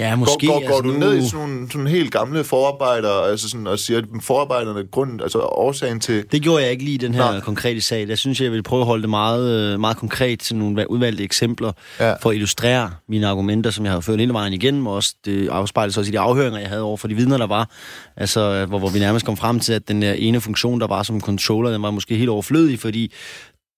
[0.00, 0.46] Ja, måske.
[0.46, 3.48] Går, går, går altså, du nu- ned i sådan nogle sådan helt gamle forarbejder, altså
[3.48, 6.24] sådan, og siger, at forarbejderne, grund, altså årsagen til...
[6.32, 7.40] Det gjorde jeg ikke lige i den her Nå.
[7.40, 8.08] konkrete sag.
[8.08, 11.24] Jeg synes, jeg vil prøve at holde det meget, øh, meget konkret til nogle udvalgte
[11.24, 12.12] eksempler, Ja.
[12.22, 15.48] for at illustrere mine argumenter, som jeg har ført hele vejen igennem, og også det
[15.48, 17.70] afspejles også i de afhøringer, jeg havde over for de vidner, der var.
[18.16, 20.86] Altså, øh, hvor, hvor vi nærmest kom frem til, at den der ene funktion, der
[20.86, 23.12] var som controller, den var måske helt overflødig, fordi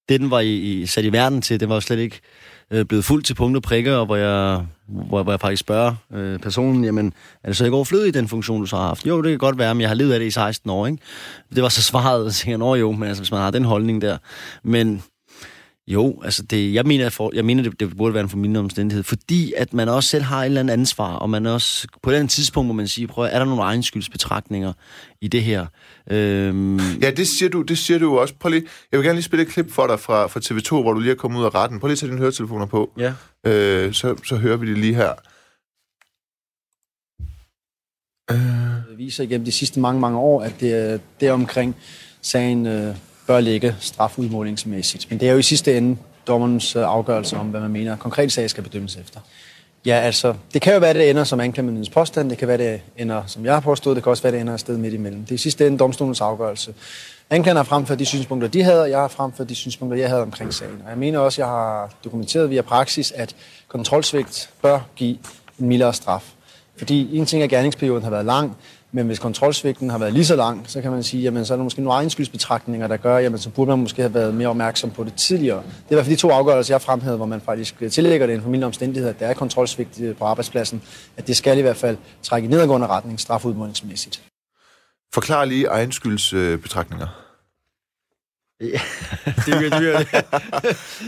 [0.08, 2.20] det, den var i, i, sat i verden til, det var jo slet ikke
[2.70, 5.94] øh, blevet fuldt til punkt og prikker, og hvor jeg, hvor, hvor jeg faktisk spørger
[6.14, 7.12] øh, personen, jamen,
[7.44, 9.06] er det så ikke overflødigt, den funktion, du så har haft?
[9.06, 10.98] Jo, det kan godt være, men jeg har levet af det i 16 år, ikke?
[11.54, 14.02] Det var så svaret, og så jeg, jo, men altså, hvis man har den holdning
[14.02, 14.18] der.
[14.62, 15.02] Men
[15.88, 19.02] jo, altså det, jeg mener, for, jeg mener det, det burde være en formidlende omstændighed,
[19.02, 22.12] fordi at man også selv har et eller andet ansvar, og man også, på et
[22.12, 24.72] eller andet tidspunkt må man sige, prøv, er der nogle egenskyldsbetragtninger
[25.20, 25.66] i det her?
[26.10, 28.34] Øhm, Ja, det siger du, det siger du jo også.
[28.40, 30.92] Prøv lige, jeg vil gerne lige spille et klip for dig fra, fra TV2, hvor
[30.92, 31.80] du lige er kommet ud af retten.
[31.80, 32.92] Prøv lige at tage dine høretelefoner på.
[32.98, 33.14] ja.
[33.46, 35.12] Øh, så, så hører vi det lige her.
[38.88, 41.76] Det viser igennem de sidste mange, mange år, at det er deromkring
[42.20, 42.96] sagen øh,
[43.32, 45.06] bør ligge strafudmålingsmæssigt.
[45.10, 48.32] Men det er jo i sidste ende dommerens øh, afgørelse om, hvad man mener, konkret
[48.32, 49.20] sag skal bedømmes efter.
[49.86, 52.58] Ja, altså, det kan jo være, at det ender som anklagemyndighedens påstand, det kan være,
[52.58, 54.94] det ender, som jeg har påstået, det kan også være, det ender et sted midt
[54.94, 55.20] imellem.
[55.20, 56.74] Det er i sidste ende domstolens afgørelse.
[57.30, 60.22] Anklageren har fremført de synspunkter, de havde, og jeg har fremført de synspunkter, jeg havde
[60.22, 60.82] omkring sagen.
[60.84, 63.34] Og jeg mener også, at jeg har dokumenteret via praksis, at
[63.68, 65.18] kontrolsvigt bør give
[65.58, 66.32] en mildere straf.
[66.76, 68.56] Fordi en ting er, at gerningsperioden har været lang,
[68.94, 71.56] men hvis kontrolsvigten har været lige så lang, så kan man sige, jamen så er
[71.56, 74.90] der måske nogle egenskyldsbetragtninger, der gør, jamen så burde man måske have været mere opmærksom
[74.90, 75.56] på det tidligere.
[75.56, 78.26] Det er i hvert fald de to afgørelser, jeg fremhævede, hvor man faktisk øh, tillægger
[78.26, 80.82] det en formidlende omstændighed, at der er kontrolsvigt øh, på arbejdspladsen,
[81.16, 84.22] at det skal i hvert fald trække i nedadgående retning strafudmålingsmæssigt.
[85.14, 87.31] Forklar lige egenskyldsbetragtninger
[88.70, 90.06] det bliver det, bliver, det,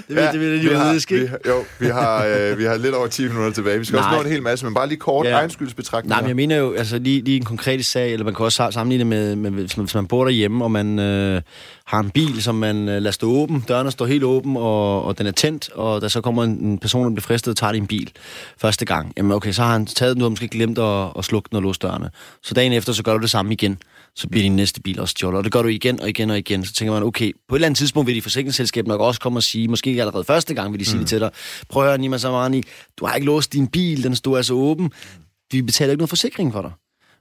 [0.08, 1.28] bliver, det, bliver det vi juridisk, vi, ikke?
[1.28, 3.78] har- jo, vi har, øh, vi har lidt over 10 minutter tilbage.
[3.78, 4.16] Vi skal også Nej.
[4.18, 5.32] nå en hel masse, men bare lige kort Ja.
[5.32, 6.14] egenskyldsbetragtninger.
[6.16, 8.68] Nej, men jeg mener jo, altså lige, lige en konkret sag, eller man kan også
[8.70, 11.42] sammenligne det med, med hvis, man, hvis man bor derhjemme, og man øh,
[11.86, 15.18] har en bil, som man øh, lader stå åben, dørene står helt åben, og, og
[15.18, 17.72] den er tændt, og der så kommer en, en person, der bliver fristet og tager
[17.72, 18.12] din bil
[18.58, 19.12] første gang.
[19.16, 21.62] Jamen okay, så har han taget den, har måske glemt at, at slukke den og
[21.62, 22.10] låse dørene.
[22.42, 23.78] Så dagen efter, så gør du det samme igen.
[24.16, 26.38] Så bliver din næste bil også stjålet, og det gør du igen og igen og
[26.38, 26.64] igen.
[26.64, 29.38] Så tænker man, okay, på et eller andet tidspunkt vil de forsikringsselskab nok også komme
[29.38, 31.30] og sige, måske ikke allerede første gang vil de sige det til dig,
[31.68, 32.62] prøv at høre, Nima Samani,
[32.96, 34.92] du har ikke låst din bil, den stod altså åben
[35.54, 36.72] vi betaler ikke noget forsikring for dig.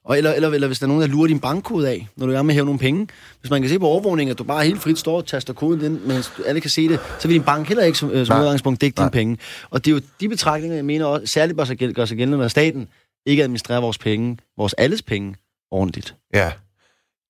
[0.05, 2.33] Og eller, eller, eller hvis der er nogen, der lurer din bankkode af, når du
[2.33, 3.07] er med at hæve nogle penge.
[3.39, 5.81] Hvis man kan se på overvågning, at du bare helt frit står og taster koden
[5.85, 8.39] ind, mens alle kan se det, så vil din bank heller ikke som, øh, som
[8.41, 9.37] udgangspunkt dække dine penge.
[9.69, 12.17] Og det er jo de betragtninger, jeg mener også, særligt bør sig gæld- gør sig
[12.17, 12.87] gældende, når staten
[13.25, 15.35] ikke administrerer vores penge, vores alles penge,
[15.71, 16.15] ordentligt.
[16.33, 16.51] Ja.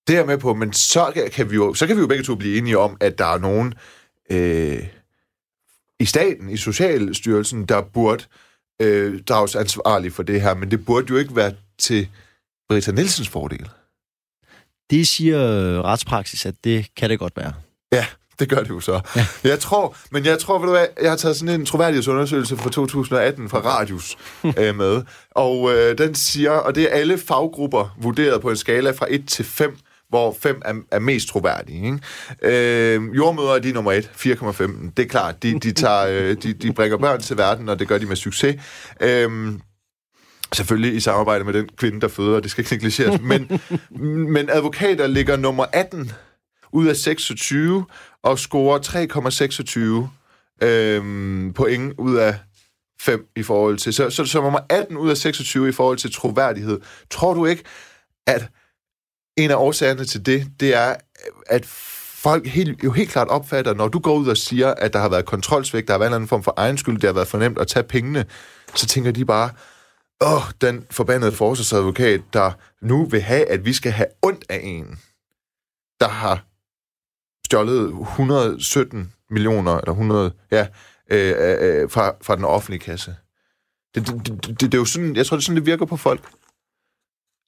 [0.07, 2.35] Det er med på, men så kan vi jo, så kan vi jo begge to
[2.35, 3.73] blive enige om, at der er nogen
[4.31, 4.87] øh,
[5.99, 8.23] i staten, i Socialstyrelsen, der burde
[8.81, 12.07] øh, drages ansvarlig for det her, men det burde jo ikke være til
[12.73, 13.69] Britta Nielsens fordel.
[14.89, 15.37] Det siger
[15.85, 17.53] retspraksis, at det kan det godt være.
[17.91, 18.05] Ja,
[18.39, 19.01] det gør det jo så.
[19.15, 19.25] Ja.
[19.43, 22.69] Jeg tror, men jeg tror, ved du hvad, jeg har taget sådan en troværdighedsundersøgelse fra
[22.69, 24.17] 2018 fra Radius
[24.59, 25.01] øh, med,
[25.31, 29.27] og øh, den siger, og det er alle faggrupper vurderet på en skala fra 1
[29.27, 29.77] til 5,
[30.09, 31.85] hvor 5 er, er mest troværdige.
[31.85, 31.99] Ikke?
[32.41, 34.91] Øh, jordmøder er de nummer 1, 4,15.
[34.97, 37.87] Det er klart, de, de, tager, øh, de, de bringer børn til verden, og det
[37.87, 38.55] gør de med succes.
[39.01, 39.53] Øh,
[40.53, 43.21] Selvfølgelig i samarbejde med den kvinde, der føder, det skal ikke negligeres.
[43.21, 43.61] Men,
[44.33, 46.11] men advokater ligger nummer 18
[46.71, 47.85] ud af 26
[48.23, 48.79] og scorer
[50.61, 52.35] 3,26 øhm, point ud af
[53.01, 53.93] 5 i forhold til...
[53.93, 56.79] Så, så, så nummer 18 ud af 26 i forhold til troværdighed.
[57.09, 57.63] Tror du ikke,
[58.27, 58.47] at
[59.37, 60.95] en af årsagerne til det, det er,
[61.47, 61.65] at
[62.23, 65.09] folk helt, jo helt klart opfatter, når du går ud og siger, at der har
[65.09, 67.59] været kontrolsvægt, der har været en anden form for egen skyld, det har været fornemt
[67.59, 68.25] at tage pengene,
[68.75, 69.49] så tænker de bare,
[70.21, 72.51] åh, oh, den forbandede forsvarsadvokat, der
[72.81, 74.99] nu vil have, at vi skal have ondt af en,
[75.99, 76.45] der har
[77.45, 80.67] stjålet 117 millioner, eller 100, ja,
[81.11, 83.15] øh, øh, fra, fra den offentlige kasse.
[83.95, 85.85] Det, det, det, det, det er jo sådan, jeg tror, det er sådan, det virker
[85.85, 86.29] på folk.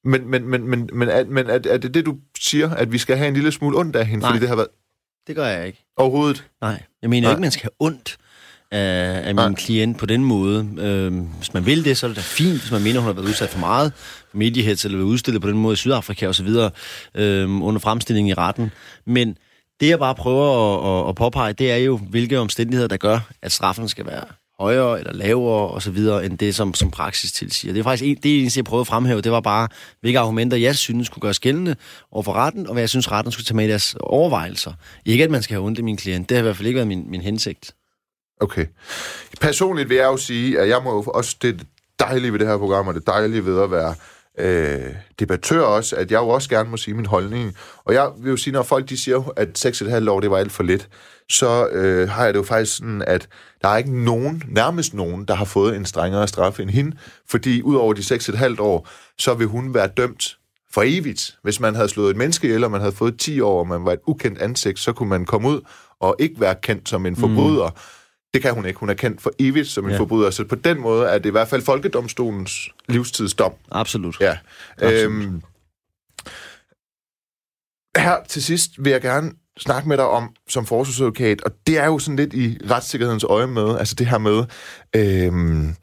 [0.04, 2.98] Men, men, men, men, men, er, men er, er det det, du siger, at vi
[2.98, 4.22] skal have en lille smule ondt af hende?
[4.22, 4.30] Nej.
[4.30, 4.68] Fordi det har været
[5.28, 5.86] Det gør jeg ikke.
[5.98, 6.50] overhovedet...
[6.62, 7.32] Nej, jeg mener Nej.
[7.32, 8.18] ikke, man skal have ondt
[8.76, 9.54] af, af min Nej.
[9.54, 10.70] klient på den måde.
[10.78, 13.14] Øhm, hvis man vil det, så er det da fint, hvis man mener, hun har
[13.14, 13.94] været udsat for meget
[14.32, 16.48] for mediehets, eller været udstillet på den måde i Sydafrika osv.
[17.16, 18.72] Øhm, under fremstillingen i retten.
[19.06, 19.38] Men
[19.80, 23.20] det, jeg bare prøver at, at, at påpege, det er jo, hvilke omstændigheder, der gør,
[23.42, 24.24] at straffen skal være
[24.60, 27.74] højere eller lavere og så videre, end det, som, som praksis tilsiger.
[27.74, 29.68] Det er faktisk en, det eneste, jeg prøvede at fremhæve, det var bare,
[30.02, 31.76] hvilke argumenter jeg synes skulle gøres gældende
[32.12, 34.74] over for retten, og hvad jeg synes, retten skulle tage med i deres overvejelser.
[35.06, 36.30] Ikke, at man skal have ondt i min klient.
[36.30, 37.74] Det har i hvert fald ikke været min, min hensigt.
[38.40, 38.66] Okay.
[39.42, 41.68] Personligt vil jeg jo sige, at jeg må også det
[42.00, 43.96] dejlige ved det her program, og det dejlige ved at være
[44.40, 47.56] øh, debattør også, at jeg jo også gerne må sige min holdning.
[47.86, 50.52] Og jeg vil jo sige, når folk de siger, at 6,5 år, det var alt
[50.52, 50.90] for lidt,
[51.30, 53.28] så øh, har jeg det jo faktisk sådan, at
[53.62, 56.98] der er ikke nogen, nærmest nogen, der har fået en strengere straf end hende,
[57.30, 60.38] fordi ud over de 6,5 år, så vil hun være dømt
[60.74, 61.38] for evigt.
[61.44, 63.86] Hvis man havde slået et menneske ihjel, og man havde fået 10 år, og man
[63.86, 65.62] var et ukendt ansigt, så kunne man komme ud
[66.00, 67.68] og ikke være kendt som en forbryder.
[67.68, 67.76] Mm.
[68.36, 68.80] Det kan hun ikke.
[68.80, 69.98] Hun er kendt for evigt som en Ja.
[69.98, 70.30] forbryder.
[70.30, 73.54] Så på den måde er det i hvert fald folkedomstolens livstidsdom.
[73.72, 74.20] Absolut.
[74.22, 74.38] Ja.
[74.78, 75.04] Absolut.
[75.04, 75.42] Øhm,
[77.98, 81.86] her til sidst vil jeg gerne snakke med dig om som forsvarsadvokat, og det er
[81.86, 84.44] jo sådan lidt i retssikkerhedens øje med, altså det her med,
[84.96, 85.76] øhm,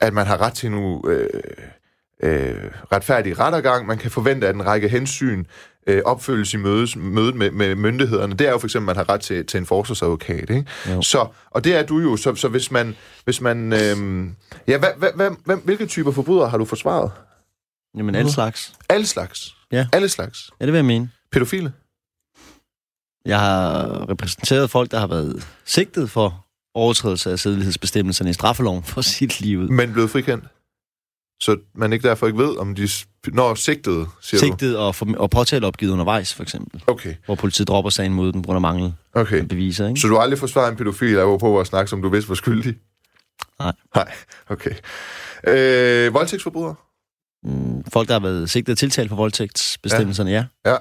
[0.00, 1.28] at man har ret til nu øh,
[2.22, 5.44] øh, retfærdig rettergang, man kan forvente, at en række hensyn
[5.86, 8.34] øh, opfølges i mødes, mødet med, med myndighederne.
[8.34, 10.50] Det er jo for eksempel, at man har ret til, til en forsvarsadvokat.
[10.50, 10.64] Ikke?
[10.88, 11.02] Jo.
[11.02, 12.96] Så, og det er du jo, så, så hvis man...
[13.24, 14.36] Hvis man øhm,
[14.68, 17.12] ja, hvad, hvad, hvad, hvad, hvilke typer forbrydere har du forsvaret?
[17.96, 18.74] Jamen, alle slags.
[18.88, 19.56] Alle slags.
[19.72, 19.86] Ja.
[19.92, 20.50] Alle slags.
[20.60, 21.10] Ja, det vil jeg mene.
[21.32, 21.72] Pædofile.
[23.24, 29.00] Jeg har repræsenteret folk, der har været sigtet for overtrædelse af sædelighedsbestemmelserne i straffeloven for
[29.00, 29.72] sit liv.
[29.72, 30.44] Men blevet frikendt.
[31.42, 32.88] Så man ikke derfor ikke ved, om de...
[33.32, 36.80] Når sigtede, siger Sigtet og, for, og påtale opgivet undervejs, for eksempel.
[36.80, 36.92] du?
[36.92, 39.40] Okay, Hvor politiet dropper sagen mod på grund af mangel okay.
[39.40, 40.00] af beviser, ikke?
[40.00, 42.28] Så du har aldrig forsvaret en pædofil, der var på at snakke, som du vidste
[42.28, 42.76] var skyldig?
[43.58, 43.72] Nej.
[43.94, 44.12] Nej,
[44.48, 44.74] okay.
[45.46, 46.74] Øh, voldtægtsforbrydere?
[47.42, 50.44] Mm, Folk, der har været sigtet og tiltalt for voldtægtsbestemmelserne, ja.
[50.66, 50.76] Ja.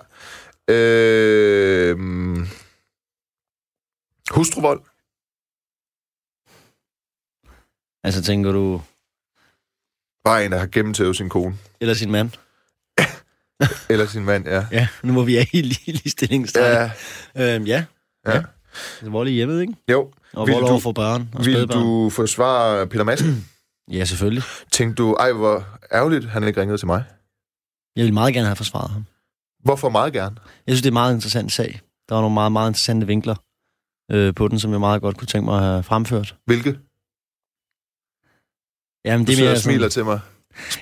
[0.73, 1.97] Øh,
[4.31, 4.81] hustruvold?
[8.03, 8.81] Altså, tænker du...
[10.25, 11.57] Bare en, der har gennemtævet sin kone.
[11.81, 12.29] Eller sin mand.
[13.89, 14.65] Eller sin mand, ja.
[14.71, 16.91] Ja, nu må vi er i ligestillingstegn.
[17.35, 17.85] Ja, Øhm, ja.
[18.27, 18.31] ja.
[18.31, 19.73] Altså, vold i hjemmet, ikke?
[19.91, 20.11] Jo.
[20.33, 23.45] Og Vil vold over for børn og Vil du forsvare Peter Madsen?
[23.91, 24.43] Ja, selvfølgelig.
[24.71, 27.03] Tænkte du, ej, hvor ærgerligt, han ikke ringede til mig?
[27.95, 29.05] Jeg vil meget gerne have forsvaret ham.
[29.63, 30.35] Hvorfor meget gerne?
[30.67, 31.81] Jeg synes, det er en meget interessant sag.
[32.09, 33.35] Der var nogle meget, meget interessante vinkler
[34.11, 36.35] øh, på den, som jeg meget godt kunne tænke mig at have fremført.
[36.45, 36.79] Hvilke?
[39.05, 40.19] Jamen, Du det sidder mere og smiler til mig.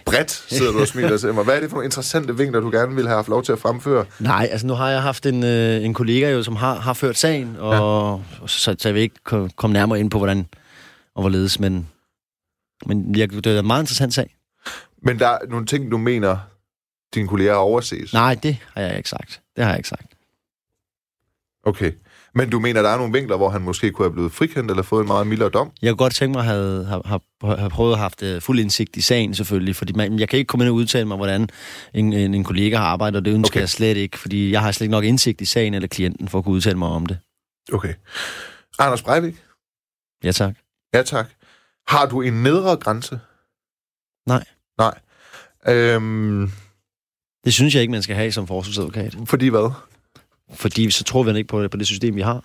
[0.06, 1.44] Bredt sidder du og smiler til mig.
[1.44, 3.60] Hvad er det for nogle interessante vinkler, du gerne ville have haft lov til at
[3.60, 4.06] fremføre?
[4.20, 7.18] Nej, altså nu har jeg haft en, øh, en kollega, jo, som har, har ført
[7.18, 8.48] sagen, og ja.
[8.48, 10.46] så, så jeg vil ikke ko- komme nærmere ind på, hvordan
[11.16, 11.88] og hvorledes, men,
[12.86, 14.36] men jeg, det er en meget interessant sag.
[15.02, 16.38] Men der er nogle ting, du mener,
[17.16, 18.14] dine kolleger har overset.
[18.14, 19.42] Nej, det har jeg ikke sagt.
[19.56, 20.06] Det har jeg ikke sagt.
[21.64, 21.92] Okay.
[22.36, 24.84] Men du mener, der er nogle vinkler, hvor han måske kunne have blevet frikendt eller
[24.84, 25.72] fået en meget mildere dom?
[25.82, 27.22] Jeg kunne godt tænke mig at have, have, have,
[27.58, 29.76] have prøvet at have haft øh, fuld indsigt i sagen, selvfølgelig.
[29.76, 31.50] Fordi man, jeg kan ikke komme ind og udtale mig, hvordan
[31.94, 33.58] en, en, en kollega har arbejdet, og det ønsker okay.
[33.58, 33.60] Okay.
[33.62, 34.20] jeg slet ikke.
[34.20, 36.78] Fordi jeg har slet ikke nok indsigt i sagen eller klienten for at kunne udtale
[36.78, 37.20] mig om det.
[37.74, 37.94] Okay.
[38.80, 39.36] Anders Breivik?
[40.24, 40.56] Ja, tak.
[40.94, 41.30] Ja, tak.
[41.88, 43.20] Har du en nedre grænse?
[44.28, 44.44] Nej.
[44.78, 45.00] Nej.
[45.68, 46.52] Øhm,
[47.46, 49.16] Det synes jeg ikke, man skal have som forsvarsadvokat.
[49.26, 49.72] fordi hvad?
[50.54, 52.44] Fordi så tror vi ikke på det, på det system, vi har.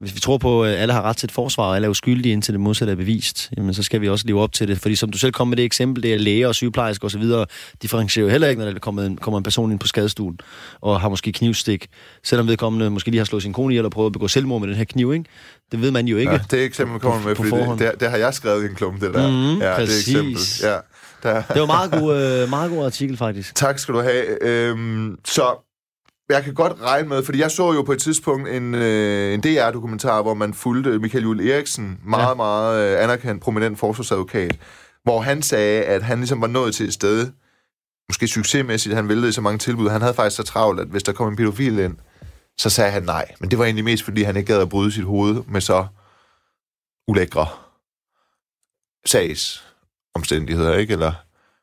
[0.00, 2.32] Hvis vi tror på, at alle har ret til et forsvar, og alle er uskyldige,
[2.32, 4.78] indtil det modsatte er bevist, jamen så skal vi også leve op til det.
[4.80, 7.22] Fordi som du selv kom med det eksempel, det er læger og sygeplejersker osv.,
[7.82, 10.38] differentierer jo heller ikke, når der kommer en, kommer en person ind på skadestuen,
[10.80, 11.86] og har måske knivstik,
[12.24, 14.68] selvom vedkommende måske lige har slået sin kone ihjel og prøvet at begå selvmord med
[14.68, 15.24] den her kniv, ikke?
[15.72, 16.32] Det ved man jo ikke.
[16.32, 18.66] Ja, det er eksempel, kommer På- med, fordi det, det, det, har jeg skrevet i
[18.66, 19.30] en klump, det der.
[19.30, 20.04] Mhm, ja, præcis.
[20.04, 20.70] det er eksempel.
[20.70, 20.76] Ja,
[21.22, 23.54] der, Det var meget god, øh, meget god artikel, faktisk.
[23.54, 24.42] Tak skal du have.
[24.42, 25.70] Øhm, så
[26.28, 29.40] jeg kan godt regne med, fordi jeg så jo på et tidspunkt en, øh, en
[29.40, 32.28] DR-dokumentar, hvor man fulgte Michael Juhl Eriksen, meget, Ja.
[32.28, 32.34] ja.
[32.34, 34.58] meget øh, anerkendt, prominent forsvarsadvokat,
[35.02, 37.32] hvor han sagde, at han ligesom var nået til et sted,
[38.08, 39.88] måske succesmæssigt, han væltede i så mange tilbud.
[39.88, 41.96] Han havde faktisk så travlt, at hvis der kom en pædofil ind,
[42.58, 43.34] så sagde han nej.
[43.40, 45.86] Men det var egentlig mest, fordi han ikke gad at bryde sit hoved med så
[47.08, 47.46] ulækre
[49.06, 49.64] sags
[50.14, 50.92] omstændigheder, ikke?
[50.92, 51.12] Eller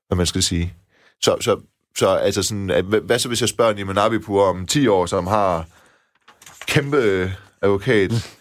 [0.08, 0.74] hvad man skal sige.
[1.22, 1.62] Så, så,
[1.98, 5.28] så altså sådan, at, hvad, så hvis jeg spørger Niman Abipur om 10 år, som
[5.28, 5.66] har
[6.68, 7.32] kæmpe
[7.62, 8.38] advokat,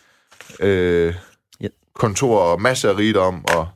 [0.61, 1.15] øh,
[1.61, 1.69] Ja.
[1.95, 3.69] kontor og masser af rigdom, og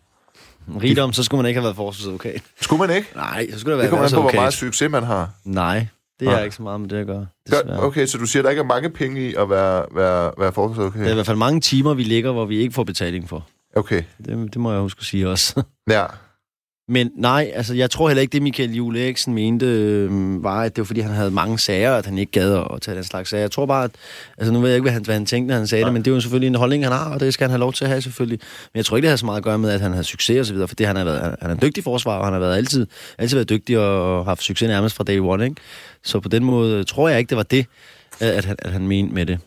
[0.82, 2.42] Rigdom, så skulle man ikke have været forsvarsadvokat.
[2.60, 3.08] skulle man ikke?
[3.16, 5.30] Nej, så skulle der Det være kommer an på, hvor meget succes man har.
[5.44, 5.86] Nej,
[6.20, 7.26] det er ikke så meget med det at gøre.
[7.46, 7.82] Desværre.
[7.82, 10.52] okay, så du siger, at der ikke er mange penge i at være, være, være
[10.52, 11.00] forsvarsadvokat?
[11.00, 13.46] Der er i hvert fald mange timer, vi ligger, hvor vi ikke får betaling for.
[13.76, 15.62] Okay, Det, det må jeg huske at sige også.
[15.90, 16.04] ja.
[16.88, 20.76] Men nej, altså jeg tror heller ikke, det Michael Juhl Eriksen mente, øh, var, at
[20.76, 23.30] det var fordi, han havde mange sager, at han ikke gad at tage den slags
[23.30, 23.40] sager.
[23.40, 23.90] Jeg tror bare, at,
[24.38, 25.88] altså nu ved jeg ikke, hvad han, hvad han tænkte, når han sagde Nej.
[25.88, 27.60] det, men det er jo selvfølgelig en holdning, han har, og det skal han have
[27.60, 28.38] lov til at have selvfølgelig.
[28.72, 30.40] Men jeg tror ikke, det har så meget at gøre med, at han havde succes
[30.40, 32.32] og så videre, for det han har været, han er en dygtig forsvar, og han
[32.32, 32.86] har været altid,
[33.18, 35.56] altid været dygtig og haft succes nærmest fra day one, ikke?
[36.02, 37.66] Så på den måde tror jeg ikke, det var det,
[38.20, 39.38] at han, at han mente med det.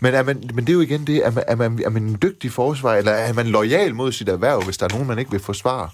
[0.00, 2.02] Men, er man, men det er jo igen det, er man, er, man, er man
[2.02, 5.18] en dygtig forsvar, eller er man lojal mod sit erhverv, hvis der er nogen, man
[5.18, 5.88] ikke vil forsvare?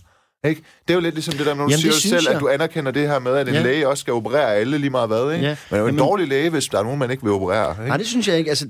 [0.49, 0.63] Ikke?
[0.89, 2.35] Det er jo lidt ligesom det der, når du Jamen, siger selv, jeg.
[2.35, 3.63] at du anerkender det her med, at en Ja.
[3.63, 5.47] læge også skal operere alle lige meget hvad, ikke?
[5.47, 5.57] Ja.
[5.71, 7.71] Men er jo en Jamen- dårlig læge, hvis der er nogen, man ikke vil operere.
[7.73, 7.89] Ikke?
[7.89, 8.49] Nej, det synes jeg ikke.
[8.51, 8.69] Altså,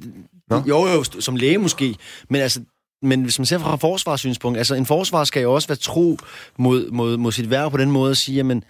[0.51, 0.63] Nå.
[0.69, 1.97] jo, jo, som læge måske.
[2.31, 2.61] Men altså,
[3.03, 6.19] men hvis man ser fra forsvarssynspunkt, altså en forsvar skal jo også være tro
[6.59, 8.65] mod, mod, mod sit værv på den måde at sige, jamen,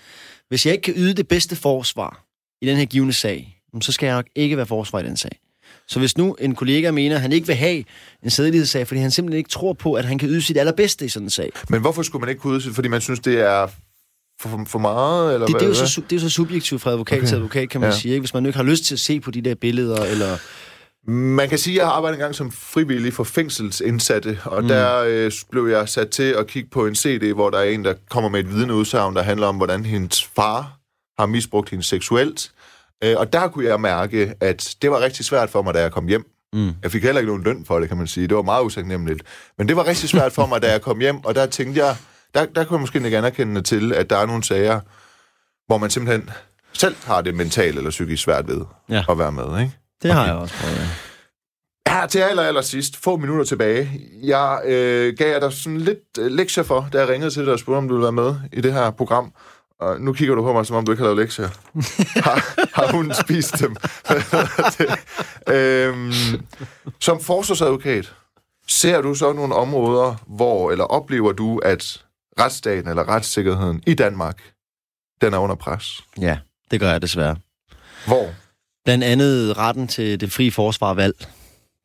[0.49, 2.25] hvis jeg ikke kan yde det bedste forsvar
[2.63, 5.39] i den her givende sag, så skal jeg nok ikke være forsvar i den sag.
[5.89, 7.85] Så hvis nu en kollega mener, at han ikke vil have
[8.25, 11.09] en sædelighedssag, fordi han simpelthen ikke tror på, at han kan yde sit allerbedste i
[11.09, 11.51] sådan en sag.
[11.69, 13.67] Men hvorfor skulle man ikke kunne udse, fordi man synes, det er
[14.41, 15.35] for, for meget?
[15.35, 15.87] Eller Det, det, er jo hvad?
[15.87, 17.29] så, det er jo så subjektivt fra advokat Okay.
[17.29, 17.97] til advokat, kan man Ja.
[17.97, 18.13] sige.
[18.15, 18.21] Ikke?
[18.23, 20.37] Hvis man nu ikke har lyst til at se på de der billeder, eller...
[21.09, 24.69] Man kan sige, at jeg har arbejdet engang som frivillig for fængselsindsatte, og mm.
[24.69, 27.85] der øh, blev jeg sat til at kigge på en CD, hvor der er en,
[27.85, 30.79] der kommer med et vidneudsagn, der handler om, hvordan hendes far
[31.19, 32.51] har misbrugt hende seksuelt.
[33.05, 35.93] Øh, og der kunne jeg mærke, at det var rigtig svært for mig, da jeg
[35.93, 36.25] kom hjem.
[36.53, 36.71] Mm.
[36.83, 38.27] Jeg fik heller ikke nogen løn for det, kan man sige.
[38.29, 39.23] Det var meget usagnemmeligt.
[39.59, 41.97] Men det var rigtig svært for mig, da jeg kom hjem, og der tænkte jeg,
[42.35, 44.81] der, der kunne jeg måske ikke anerkende til, at der er nogle sager,
[45.67, 46.31] hvor man simpelthen
[46.73, 49.05] selv har det mentalt eller psykisk svært ved Ja.
[49.09, 49.73] at være med, ikke?
[50.03, 50.77] Det har jeg også prøvet.
[50.77, 50.87] ja.
[51.89, 54.01] Her til aller, aller sidst, få minutter tilbage.
[54.23, 57.59] Jeg øh, gav dig sådan lidt øh, lektier for, da jeg ringede til dig og
[57.59, 59.33] spurgte, om du ville være med i det her program.
[59.81, 61.49] Og nu kigger du på mig, som om du ikke har lavet lektier.
[62.25, 63.77] har, har hun spist dem?
[65.57, 66.13] øhm,
[67.01, 68.15] som forsvarsadvokat,
[68.69, 72.05] ser du så nogle områder, hvor, eller oplever du, at
[72.41, 74.43] retsstaten eller retssikkerheden i Danmark,
[75.21, 76.05] den er under pres?
[76.21, 76.39] Ja,
[76.71, 77.37] det gør jeg desværre.
[78.07, 78.31] Hvor?
[78.85, 81.15] Blandt andet retten til det frie forsvarvalg.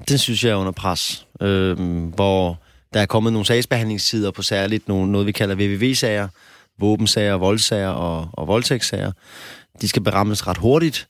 [0.08, 1.28] Det synes jeg er under pres.
[1.42, 2.58] Øhm, hvor
[2.94, 6.28] der er kommet nogle sagsbehandlingstider på særligt nogle, noget, vi kalder VVV-sager,
[6.80, 9.12] våbensager, voldsager og, og voldtægtssager.
[9.82, 11.08] De skal berammes ret hurtigt.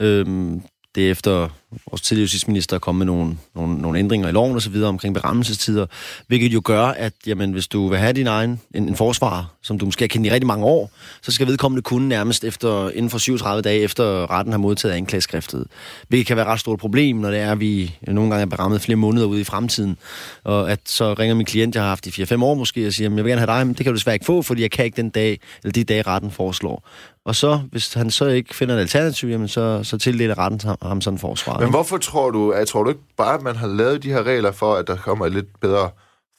[0.00, 0.62] Øhm,
[0.94, 1.48] det er efter
[1.90, 5.14] vores tidligere justitsminister kom med nogle, nogle, nogle ændringer i loven og så videre omkring
[5.14, 5.86] berammelsestider,
[6.26, 9.78] hvilket jo gør, at jamen, hvis du vil have din egen en, en forsvarer, som
[9.78, 10.90] du måske har kendt i rigtig mange år,
[11.22, 15.66] så skal vedkommende kunne nærmest efter, inden for 37 dage efter retten har modtaget anklageskriftet.
[16.08, 18.46] Hvilket kan være et ret stort problem, når det er, at vi nogle gange er
[18.46, 19.96] berammet flere måneder ude i fremtiden.
[20.44, 23.04] Og at så ringer min klient, jeg har haft i 4-5 år måske, og siger,
[23.04, 24.70] "Jamen, jeg vil gerne have dig, men det kan du desværre ikke få, fordi jeg
[24.70, 26.88] kan ikke den dag, eller de dage, retten foreslår.
[27.24, 31.00] Og så, hvis han så ikke finder et alternativ, jamen så, så tildeler retten ham-
[31.00, 31.60] sådan forsvaret.
[31.64, 34.22] Men hvorfor tror du, at tror du ikke bare, at man har lavet de her
[34.22, 35.90] regler for, at der kommer et lidt bedre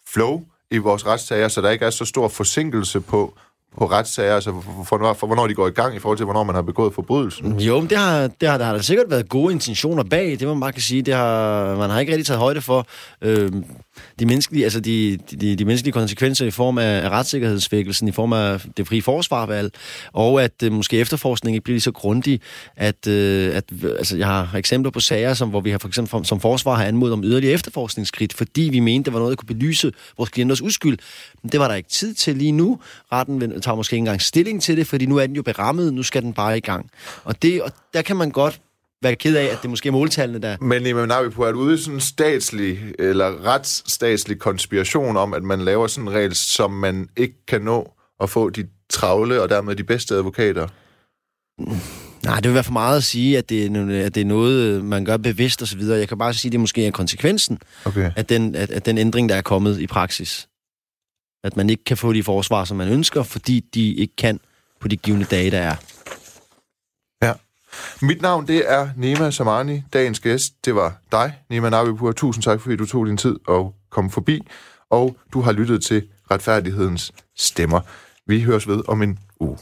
[0.07, 3.33] flow i vores retssager, så der ikke er så stor forsinkelse på,
[3.77, 6.43] på retssager, altså for, for, for hvornår de går i gang i forhold til, hvornår
[6.43, 7.59] man har begået forbrydelsen?
[7.59, 10.47] Jo, men det har, det har, der har der sikkert været gode intentioner bag, det
[10.47, 11.01] må man bare kan sige.
[11.01, 12.87] Det har, man har ikke rigtig taget højde for
[13.21, 13.51] øh,
[14.19, 18.33] de, menneskelige, altså de, de, de menneskelige konsekvenser i form af, af retssikkerhedsvækkelsen, i form
[18.33, 19.71] af det frie forsvarvalg,
[20.13, 22.41] og at øh, måske efterforskningen ikke bliver lige så grundig,
[22.75, 23.63] at, øh, at
[23.97, 26.85] altså, jeg har eksempler på sager, som, hvor vi har for eksempel som forsvar har
[26.85, 30.61] anmodet om yderligere efterforskningsskridt, fordi vi mente, det var noget, der kunne belyse vores klienters
[30.61, 30.97] uskyld.
[31.43, 32.79] Men det var der ikke tid til lige nu.
[33.11, 36.03] Retten tager måske ikke engang stilling til det, fordi nu er den jo berammet, nu
[36.03, 36.89] skal den bare i gang.
[37.23, 38.61] Og, det, og der kan man godt
[39.03, 40.57] være ked af, at det måske er måltallene, der...
[40.61, 45.33] Men Iman Nabi på, er du ude i sådan en statslig eller retsstatslig konspiration om,
[45.33, 49.41] at man laver sådan en regel, som man ikke kan nå at få de travle
[49.41, 50.67] og dermed de bedste advokater?
[52.25, 54.85] Nej, det vil være for meget at sige, at det, er, at det er noget,
[54.85, 55.81] man gør bevidst osv.
[55.81, 58.11] Jeg kan bare sige, at det måske er konsekvensen okay.
[58.15, 60.47] af, den, af, af den ændring, der er kommet i praksis.
[61.43, 64.39] At man ikke kan få de forsvar, som man ønsker, fordi de ikke kan
[64.79, 65.75] på de givende dage, der er.
[68.01, 69.81] Mit navn, det er Nema Samani.
[69.93, 72.11] Dagens gæst, det var dig, Nema Nabipur.
[72.11, 74.41] Tusind tak, fordi du tog din tid og kom forbi.
[74.89, 77.81] Og du har lyttet til Retfærdighedens Stemmer.
[78.27, 79.57] Vi høres ved om en uge.